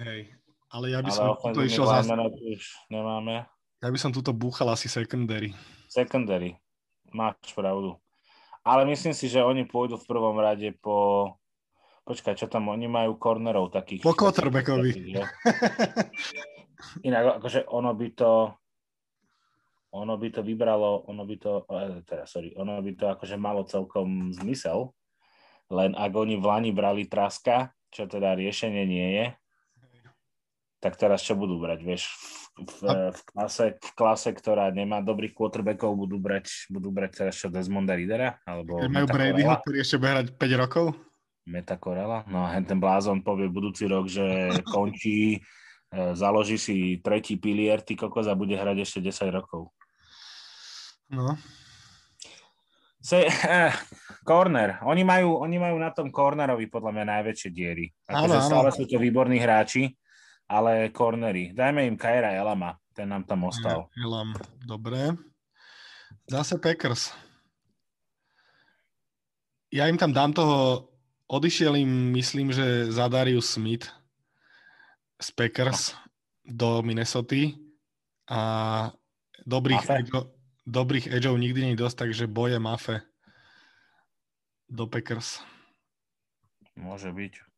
[0.02, 0.34] Hej,
[0.74, 3.46] ale ja by ale som tuto išiel už nemáme.
[3.78, 5.54] Ja by som tuto búchal asi secondary.
[5.86, 6.58] Secondary,
[7.14, 8.02] máš pravdu.
[8.64, 11.28] Ale myslím si, že oni pôjdu v prvom rade po...
[12.04, 14.04] Počkaj, čo tam, oni majú cornerov takých...
[14.04, 15.20] Po quarterbackovi.
[17.08, 18.32] Inak, akože ono by to
[19.94, 23.62] ono by to vybralo, ono by to, eh, teda, sorry, ono by to akože malo
[23.62, 24.90] celkom zmysel,
[25.70, 29.26] len ak oni v Lani brali Traska, čo teda riešenie nie je,
[30.84, 32.12] tak teraz čo budú brať, vieš,
[32.60, 32.84] v, v,
[33.16, 37.96] v, klase, v klase, ktorá nemá dobrých quarterbackov, budú brať, budú brať teraz čo Desmonda
[37.96, 38.36] Ridera?
[38.44, 40.86] Alebo Keď majú Bradyho, ktorý ešte bude hrať 5 rokov?
[41.48, 42.28] Meta Corella?
[42.28, 47.96] No a ten blázon povie budúci rok, že končí, e, založí si tretí pilier, ty
[47.96, 49.72] kokos a bude hrať ešte 10 rokov.
[51.08, 51.40] No.
[53.04, 53.72] Se, eh,
[54.24, 54.80] corner.
[54.84, 57.92] Oni majú, oni majú na tom cornerovi podľa mňa najväčšie diery.
[58.08, 59.92] Akože stále sú to výborní hráči,
[60.48, 61.54] ale cornery.
[61.54, 63.90] Dajme im Kaira Elama, ten nám tam ostal.
[63.98, 64.34] Elam,
[64.66, 65.18] dobre.
[66.30, 67.12] Zase Packers.
[69.74, 70.88] Ja im tam dám toho,
[71.28, 73.90] odišiel im, myslím, že za Darius Smith
[75.18, 75.98] z Packers
[76.46, 77.58] do Minnesota
[78.30, 78.42] a
[79.42, 80.14] dobrých, edge,
[80.68, 83.02] dobrých edgeov nikdy nie je dosť, takže boje Mafe
[84.70, 85.42] do Packers.
[86.78, 87.53] Môže byť.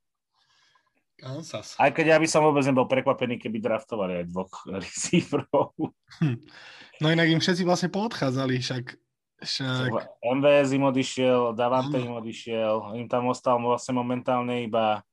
[1.16, 1.80] Kansas.
[1.80, 4.52] Aj keď ja by som vôbec nebol prekvapený, keby draftovali aj dvoch
[4.84, 5.72] receiverov.
[6.20, 6.38] Hm.
[7.04, 8.86] No inak im všetci vlastne poodchádzali, však...
[9.44, 9.90] však...
[10.24, 15.04] MVS im odišiel, Davante im odišiel, im tam ostal vlastne momentálne iba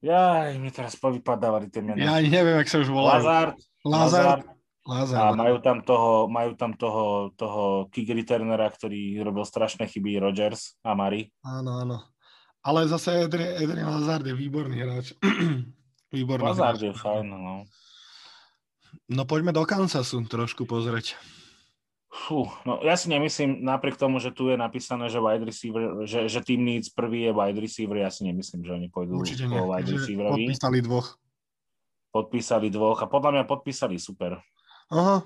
[0.00, 2.00] ja, mi teraz povypadávali tie mená.
[2.00, 3.20] Ja neviem, ak sa už volajú.
[3.20, 3.56] Lazard.
[3.84, 4.44] Lazard.
[4.88, 5.36] Lazard.
[5.36, 10.80] A majú tam toho, majú tam toho, toho kick returnera, ktorý robil strašné chyby, Rogers
[10.80, 11.28] a Mari.
[11.44, 11.96] Áno, áno.
[12.60, 15.16] Ale zase Adrian, Adrian Lazard je výborný hráč.
[16.16, 16.88] výborný Lazard hráč.
[16.88, 17.64] je fajn, no.
[19.10, 21.14] No poďme do Kansasu trošku pozrieť.
[22.10, 26.26] Fú, no ja si nemyslím, napriek tomu, že tu je napísané, že wide receiver, že,
[26.26, 29.54] že team needs prvý je wide receiver, ja si nemyslím, že oni pôjdu Určite nie.
[29.54, 30.42] po wide receiverovi.
[30.50, 31.08] Podpísali dvoch.
[32.10, 34.42] Podpísali dvoch a podľa mňa podpísali super.
[34.90, 35.22] Aha.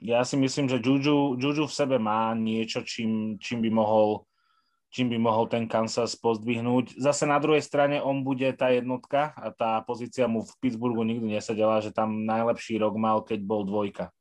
[0.00, 4.24] Ja si myslím, že Juju, Juju v sebe má niečo, čím, čím by mohol
[4.92, 7.00] čím by mohol ten Kansas pozdvihnúť.
[7.00, 11.32] Zase na druhej strane on bude tá jednotka a tá pozícia mu v Pittsburghu nikdy
[11.32, 14.12] nesedela, že tam najlepší rok mal, keď bol dvojka.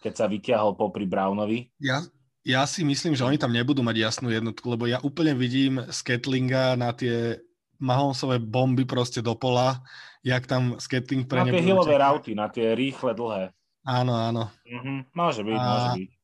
[0.00, 1.68] Keď sa vyťahol popri Brownovi.
[1.76, 2.00] Ja,
[2.40, 6.80] ja si myslím, že oni tam nebudú mať jasnú jednotku, lebo ja úplne vidím Sketlinga
[6.80, 7.44] na tie
[7.76, 9.84] Mahomesové bomby proste do pola,
[10.24, 13.52] jak tam Sketling pre Na tie hillové rauty, na tie rýchle, dlhé.
[13.84, 14.48] Áno, áno.
[14.64, 15.68] Mhm, môže byť, a...
[15.68, 16.15] môže byť.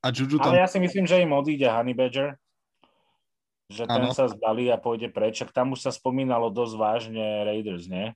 [0.00, 0.52] A Juju tam...
[0.52, 2.40] Ale ja si myslím, že im odíde Honey Badger.
[3.70, 4.16] Že ten ano.
[4.16, 5.44] sa zbalí a pôjde preč.
[5.44, 8.10] Ak tam už sa spomínalo dosť vážne Raiders, nie?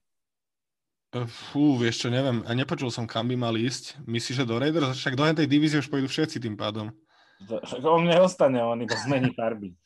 [1.23, 2.43] Fú, vieš čo, neviem.
[2.43, 4.03] A nepočul som, kam by mal ísť.
[4.03, 4.99] Myslíš, že do Raiders?
[4.99, 6.91] Však do tej divízie už pôjdu všetci tým pádom.
[7.87, 9.71] On neostane, on iba zmení farby.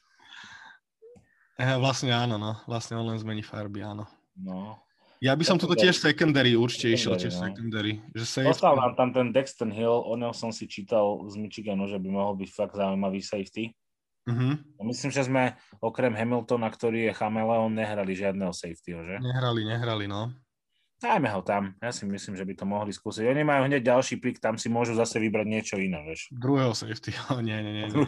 [1.60, 2.56] Eh, vlastne áno, no.
[2.72, 4.08] Vlastne on len zmení farby, áno.
[4.39, 4.80] No.
[5.20, 7.52] Ja by som tuto tiež secondary určite išiel, tiež no.
[7.52, 8.00] secondary.
[8.16, 8.52] Že safety...
[8.56, 12.08] Ostal nám tam ten Dexton Hill, o ňom som si čítal z Michiganu, že by
[12.08, 13.76] mohol byť fakt zaujímavý safety.
[14.32, 14.80] Mm-hmm.
[14.88, 19.20] Myslím, že sme okrem Hamiltona, ktorý je chameleon, nehrali žiadneho safetyho, že?
[19.20, 20.32] Nehrali, nehrali, no.
[21.00, 21.76] Dajme ho tam.
[21.84, 23.28] Ja si myslím, že by to mohli skúsiť.
[23.28, 26.32] Oni majú hneď ďalší pik, tam si môžu zase vybrať niečo iné, vieš.
[26.32, 27.86] Druhého safety, oh, nie, nie, nie.
[27.92, 28.08] nie.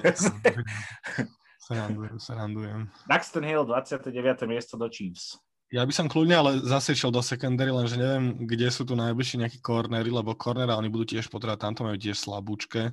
[1.62, 2.82] Srandujem, srandujem.
[3.08, 4.16] Daxton Hill, 29.
[4.48, 5.40] miesto do Chiefs.
[5.72, 9.40] Ja by som kľudne ale zase šiel do secondary, lenže neviem, kde sú tu najbližší
[9.40, 12.92] nejakí cornery, lebo cornera oni budú tiež potrebovať, tamto majú tiež slabúčke.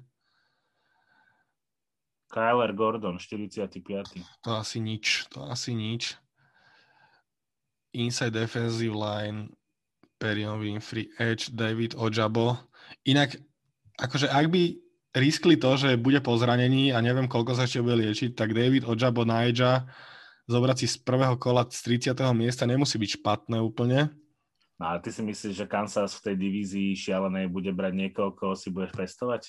[2.31, 4.23] Kyler Gordon, 45.
[4.47, 6.15] To asi nič, to asi nič.
[7.99, 9.51] Inside defensive line,
[10.23, 12.63] Perion Winfrey, Edge, David Ojabo.
[13.11, 13.43] Inak,
[13.99, 14.79] akože ak by
[15.19, 18.87] riskli to, že bude po zranení a neviem, koľko sa ešte bude liečiť, tak David
[18.87, 19.51] Ojabo na
[20.49, 22.17] zobrať si z prvého kola z 30.
[22.33, 24.09] miesta nemusí byť špatné úplne.
[24.81, 28.55] No ale ty si myslíš, že Kansas v tej divízii šialenej bude brať niekoho, koho
[28.57, 29.43] si budeš pestovať?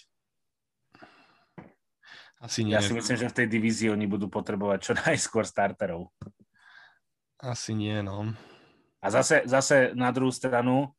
[2.39, 2.75] Asi nie.
[2.75, 6.11] Ja si myslím, že v tej divízii oni budú potrebovať čo najskôr starterov.
[7.39, 8.35] Asi nie, no.
[8.99, 10.91] A zase, zase na druhú stranu,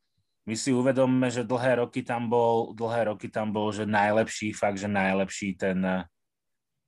[0.49, 4.81] my si uvedomme, že dlhé roky tam bol, dlhé roky tam bol, že najlepší, fakt,
[4.81, 5.85] že najlepší ten,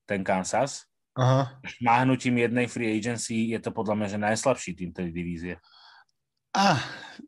[0.08, 0.88] ten Kansas.
[1.12, 1.60] Aha.
[1.84, 5.54] Máhnutím jednej free agency je to podľa mňa, že najslabší tým tej divízie.
[6.52, 6.80] Ah,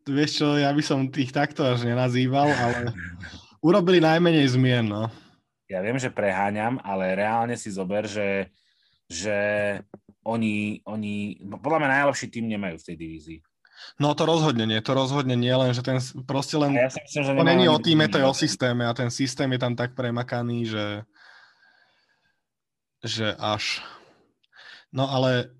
[0.05, 2.93] vieš čo, ja by som tých takto až nenazýval, ale
[3.67, 5.09] urobili najmenej zmien, no.
[5.69, 8.53] Ja viem, že preháňam, ale reálne si zober, že,
[9.09, 9.37] že
[10.25, 13.39] oni, oni, no podľa mňa najlepší tým nemajú v tej divízii.
[14.01, 17.23] No to rozhodne nie, to rozhodne nie, len že ten proste len, ja si myslím,
[17.25, 19.93] že to není o týme, to je o systéme a ten systém je tam tak
[19.93, 20.85] premakaný, že
[23.05, 23.85] že až.
[24.89, 25.53] No ale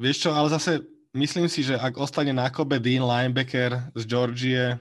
[0.00, 0.80] vieš čo, ale zase
[1.12, 4.80] myslím si, že ak ostane na kobe Dean linebacker z Georgie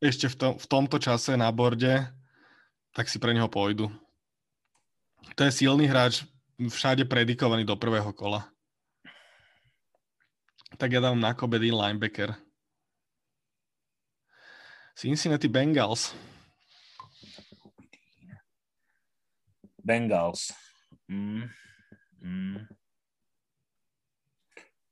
[0.00, 2.08] ešte v, tom, v tomto čase na borde,
[2.96, 3.92] tak si pre neho pôjdu.
[5.36, 6.24] To je silný hráč,
[6.60, 8.44] všade predikovaný do prvého kola.
[10.74, 12.34] Tak ja dám na Kobedin linebacker.
[14.94, 16.14] Cincinnati Bengals.
[19.84, 20.50] Bengals.
[21.06, 21.52] Mm.
[22.24, 22.64] Mm.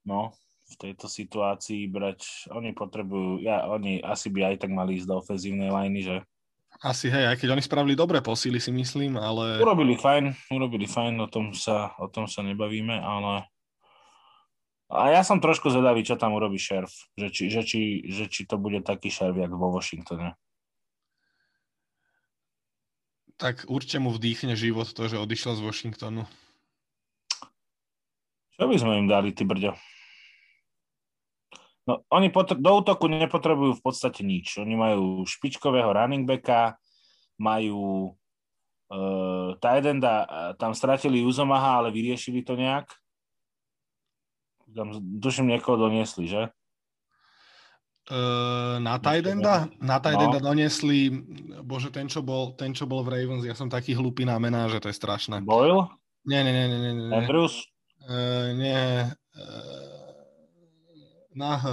[0.05, 0.37] No,
[0.69, 5.17] v tejto situácii brať, oni potrebujú, ja, oni asi by aj tak mali ísť do
[5.21, 6.17] ofenzívnej liney, že?
[6.83, 9.63] Asi hej, aj keď oni spravili dobré posily, si myslím, ale...
[9.63, 13.47] Urobili fajn, urobili fajn, o tom sa, o tom sa nebavíme, ale...
[14.93, 17.81] A ja som trošku zvedavý, čo tam urobí šerf, že či, že či,
[18.13, 20.37] že či to bude taký šerf, jak vo Washingtone.
[23.41, 26.23] Tak určite mu vdýchne život to, že odišiel z Washingtonu.
[28.55, 29.75] Čo by sme im dali, ty brďo?
[31.83, 34.55] No, oni potr- do útoku nepotrebujú v podstate nič.
[34.63, 36.79] Oni majú špičkového running backa,
[37.43, 38.15] majú
[38.87, 40.31] uh, Tidenda,
[40.63, 42.87] tam stratili Uzomaha, ale vyriešili to nejak.
[44.71, 46.55] Tam, duším, niekoho doniesli, že?
[48.13, 49.73] Uh, na Tidenda?
[49.81, 50.53] Na Tidenda no.
[50.53, 51.09] doniesli,
[51.65, 54.69] bože, ten čo, bol, ten, čo bol v Ravens, ja som taký hlupý na mená,
[54.69, 55.41] že to je strašné.
[55.41, 55.89] Boyle?
[56.29, 56.81] Nie, nie, nie, nie.
[56.93, 57.09] nie, nie.
[57.09, 57.65] Andrews?
[58.05, 59.09] Uh, nie.
[59.33, 60.13] Uh,
[61.33, 61.65] na H.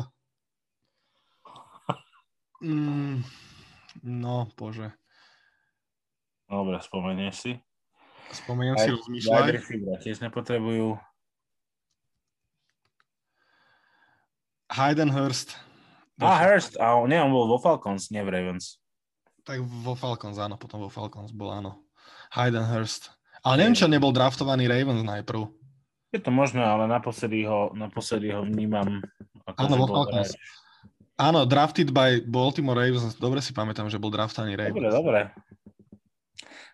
[2.63, 3.23] Mm,
[4.03, 4.95] no, bože.
[6.47, 7.51] Dobre, spomenieš si.
[8.31, 9.59] Spomeniem si, rozmýšľaj.
[10.03, 10.95] tiež nepotrebujú.
[14.69, 15.57] Hayden Hurst.
[16.19, 18.79] A Hurst, a on, nie, on bol vo Falcons, nie v Ravens.
[19.47, 21.79] Tak vo Falcons, áno, potom vo Falcons bol, áno.
[22.35, 23.15] Hayden Hurst.
[23.39, 25.47] Ale neviem, čo nebol draftovaný Ravens najprv.
[26.11, 28.99] Je to možné, ale naposledy ho, naposledy ho vnímam
[29.47, 30.35] ako Áno, vo Falcons.
[31.19, 33.15] Áno, drafted by Baltimore Ravens.
[33.19, 34.75] Dobre si pamätám, že bol draftaný Ravens.
[34.75, 35.19] Dobre, dobre.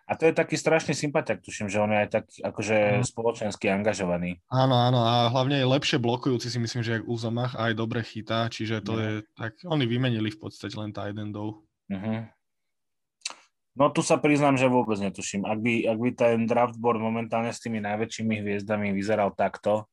[0.06, 3.10] A to je taký strašný sympatiak, tuším, že on je aj tak akože mm.
[3.10, 4.38] spoločensky angažovaný.
[4.46, 8.46] Áno, áno, a hlavne je lepšie blokujúci si myslím, že jak Uzomach aj dobre chytá,
[8.46, 9.00] čiže to mm.
[9.02, 11.66] je tak, oni vymenili v podstate len tight endov.
[11.90, 12.30] Mm-hmm.
[13.76, 15.44] No tu sa priznám, že vôbec netuším.
[15.44, 19.90] Ak by, ak by ten draft board momentálne s tými najväčšími hviezdami vyzeral takto,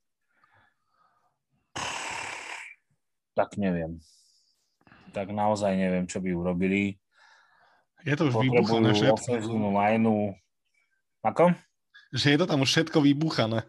[3.33, 3.97] tak neviem.
[5.11, 7.01] Tak naozaj neviem, čo by urobili.
[8.03, 9.31] Je to už vybuchané všetko.
[9.51, 10.35] lineu.
[11.23, 11.55] Ako?
[12.11, 13.63] Že je to tam už všetko vybuchané.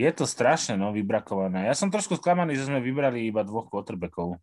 [0.00, 1.68] Je to strašne no, vybrakované.
[1.68, 4.40] Ja som trošku sklamaný, že sme vybrali iba dvoch quarterbackov.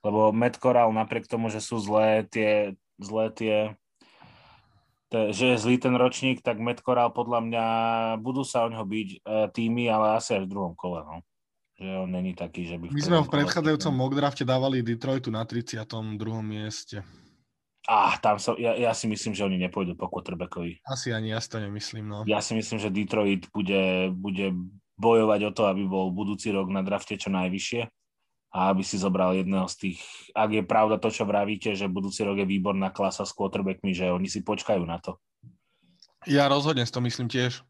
[0.00, 3.56] Lebo Matt Corral napriek tomu, že sú zlé tie, zlé tie
[5.10, 7.64] že je zlý ten ročník, tak Matt Corral podľa mňa
[8.22, 9.18] budú sa o ňo byť e,
[9.50, 11.02] týmy, ale asi aj v druhom kole.
[11.02, 11.26] No.
[11.82, 12.94] Že on není taký, že by...
[12.94, 15.90] My sme ho v predchádzajúcom mock drafte dávali Detroitu na 32.
[16.46, 17.02] mieste.
[17.88, 20.84] Ah, tam som, ja, ja si myslím, že oni nepôjdu po quarterbackovi.
[20.84, 22.18] Asi ani ja si to nemyslím, no.
[22.28, 24.52] Ja si myslím, že Detroit bude, bude
[25.00, 27.88] bojovať o to, aby bol budúci rok na drafte čo najvyššie
[28.50, 29.98] a aby si zobral jedného z tých,
[30.34, 34.10] ak je pravda to, čo vravíte, že budúci rok je výborná klasa s quarterbackmi, že
[34.10, 35.16] oni si počkajú na to.
[36.28, 37.64] Ja rozhodne si to myslím tiež.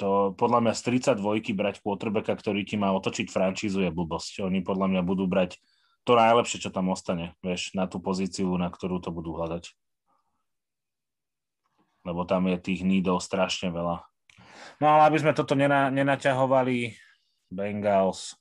[0.00, 4.46] To podľa mňa z 32 brať quarterbacka, ktorý ti má otočiť francízu je blbosť.
[4.46, 5.60] Oni podľa mňa budú brať
[6.06, 9.74] to najlepšie, čo tam ostane, vieš, na tú pozíciu, na ktorú to budú hľadať.
[12.06, 14.06] Lebo tam je tých nídov strašne veľa.
[14.78, 16.94] No ale aby sme toto nena, nenaťahovali,
[17.50, 18.38] Bengals,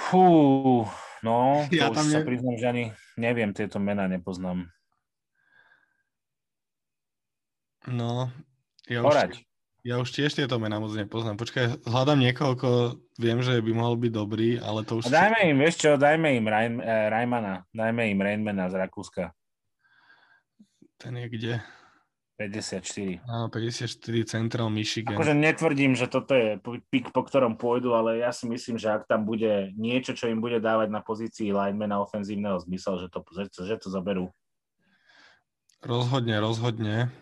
[0.00, 0.86] Fú,
[1.20, 2.14] no, to ja už ne...
[2.14, 2.84] sa priznám, že ani
[3.20, 4.70] neviem, tieto mená nepoznám.
[7.84, 8.32] No,
[8.86, 9.44] ja už,
[9.84, 11.40] ja už tiež tieto mená moc nepoznám.
[11.40, 12.70] Počkaj, hľadám niekoho, ko
[13.16, 15.08] viem, že by mohol byť dobrý, ale to už...
[15.08, 19.32] A dajme im, vieš čo, dajme im Rajm, eh, Rajmana, dajme im Rainmana z Rakúska.
[21.00, 21.54] Ten je kde?
[22.40, 23.20] 54.
[23.28, 25.12] Áno, 54 Central Michigan.
[25.12, 26.56] Akože netvrdím, že toto je
[26.88, 30.40] pik, po ktorom pôjdu, ale ja si myslím, že ak tam bude niečo, čo im
[30.40, 34.32] bude dávať na pozícii linemana ofenzívneho zmysel, že to, že, že to zaberú.
[35.84, 37.12] Rozhodne, rozhodne.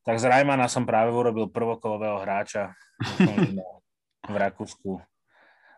[0.00, 2.72] Tak z Rajmana som práve urobil prvokolového hráča
[4.24, 5.00] v Rakúsku.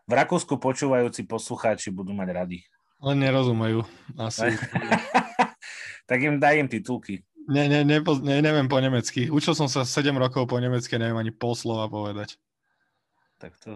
[0.03, 2.59] V Rakúsku počúvajúci poslucháči budú mať rady.
[3.03, 3.83] Len nerozumejú.
[4.15, 4.55] Asi.
[6.09, 7.23] tak im daj im titulky.
[7.43, 9.27] Ne, ne, ne, ne, neviem po nemecky.
[9.27, 12.39] Učil som sa 7 rokov po nemecky, neviem ani pol slova povedať.
[13.43, 13.75] Tak to...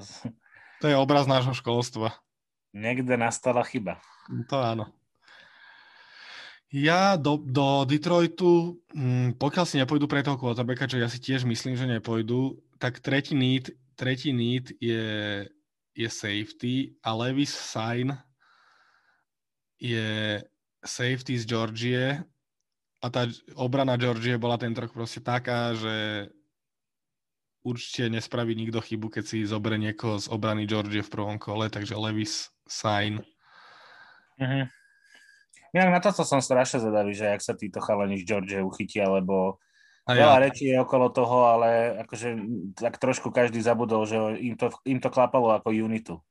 [0.80, 2.16] To je obraz nášho školstva.
[2.72, 4.00] Niekde nastala chyba.
[4.48, 4.94] To áno.
[6.68, 11.48] Ja do, do Detroitu, hm, pokiaľ si nepôjdu pre toho quarterbacka, čo ja si tiež
[11.48, 15.48] myslím, že nepôjdu, tak tretí need, tretí need je,
[15.96, 18.12] je safety a Levis Sign
[19.80, 20.44] je
[20.84, 22.04] safety z Georgie
[23.00, 26.28] a tá obrana Georgie bola ten rok proste taká, že
[27.64, 31.96] určite nespraví nikto chybu, keď si zoberie niekoho z obrany Georgie v prvom kole, takže
[31.96, 33.24] Levis, Sign.
[34.36, 34.68] Uh-huh.
[35.76, 39.60] Inak na to som strašne zvedavý, že ak sa títo chalani z Georgie uchytia, lebo
[40.08, 40.24] a ja.
[40.24, 42.40] veľa rečí je okolo toho, ale akože
[42.80, 46.24] tak trošku každý zabudol, že im to, im to klapalo ako unitu.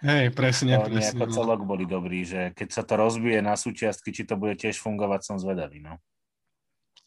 [0.00, 1.20] Hej, presne, to presne.
[1.20, 1.36] Ako no.
[1.36, 5.20] celok boli dobrí, že keď sa to rozbije na súčiastky, či to bude tiež fungovať,
[5.20, 6.00] som zvedavý, no.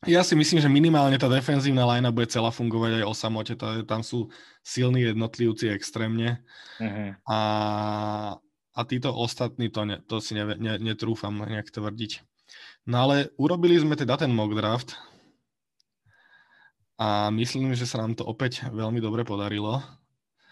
[0.04, 3.54] Ja si myslím, že minimálne tá defenzívna lajna bude celá fungovať aj o samote.
[3.88, 4.28] Tam sú
[4.60, 6.44] silní jednotlivci extrémne.
[6.76, 7.16] Uh-huh.
[7.24, 7.40] A,
[8.74, 12.26] a títo ostatní, to, ne, to si ne, ne, netrúfam nejak tvrdiť.
[12.90, 14.98] No ale urobili sme teda ten mock draft
[16.98, 19.82] a myslím, že sa nám to opäť veľmi dobre podarilo.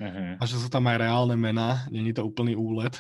[0.02, 0.34] Uh-huh.
[0.38, 2.98] A že sú tam aj reálne mená, není to úplný úlet.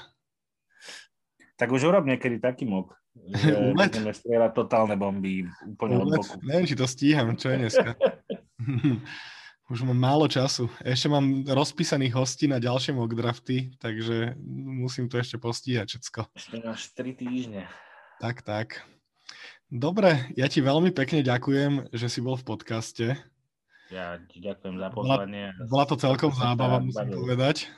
[1.57, 2.97] Tak už urob niekedy taký mock.
[3.43, 6.39] Že budeme strieľať totálne bomby úplne od boku.
[6.47, 7.91] Neviem, či to stíham, čo je dneska.
[9.71, 10.67] Už mám málo času.
[10.83, 14.35] Ešte mám rozpísaných hostí na ďalšie mock drafty, takže
[14.67, 16.27] musím to ešte postíhať všetko.
[16.35, 17.71] Ešte máš 3 týždne.
[18.19, 18.83] Tak, tak.
[19.71, 23.15] Dobre, ja ti veľmi pekne ďakujem, že si bol v podcaste.
[23.87, 25.55] Ja ti ďakujem za pozvanie.
[25.55, 27.71] Bola, bola to celkom zábava, musím povedať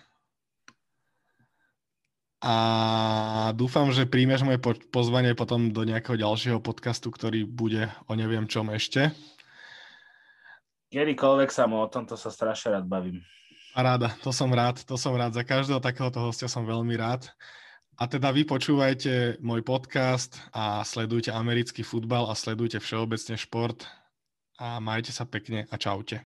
[2.44, 4.60] a dúfam, že príjmeš moje
[4.91, 9.15] pozvanie potom do nejakého ďalšieho podcastu, ktorý bude o neviem čom ešte.
[10.94, 13.18] Kedykoľvek sa mu o tomto sa strašne rád bavím.
[13.74, 15.34] Paráda, to som rád, to som rád.
[15.34, 17.34] Za každého takéhoto hostia som veľmi rád.
[17.98, 23.90] A teda vy počúvajte môj podcast a sledujte americký futbal a sledujte všeobecne šport
[24.61, 26.22] a majte sa pekne a čaute.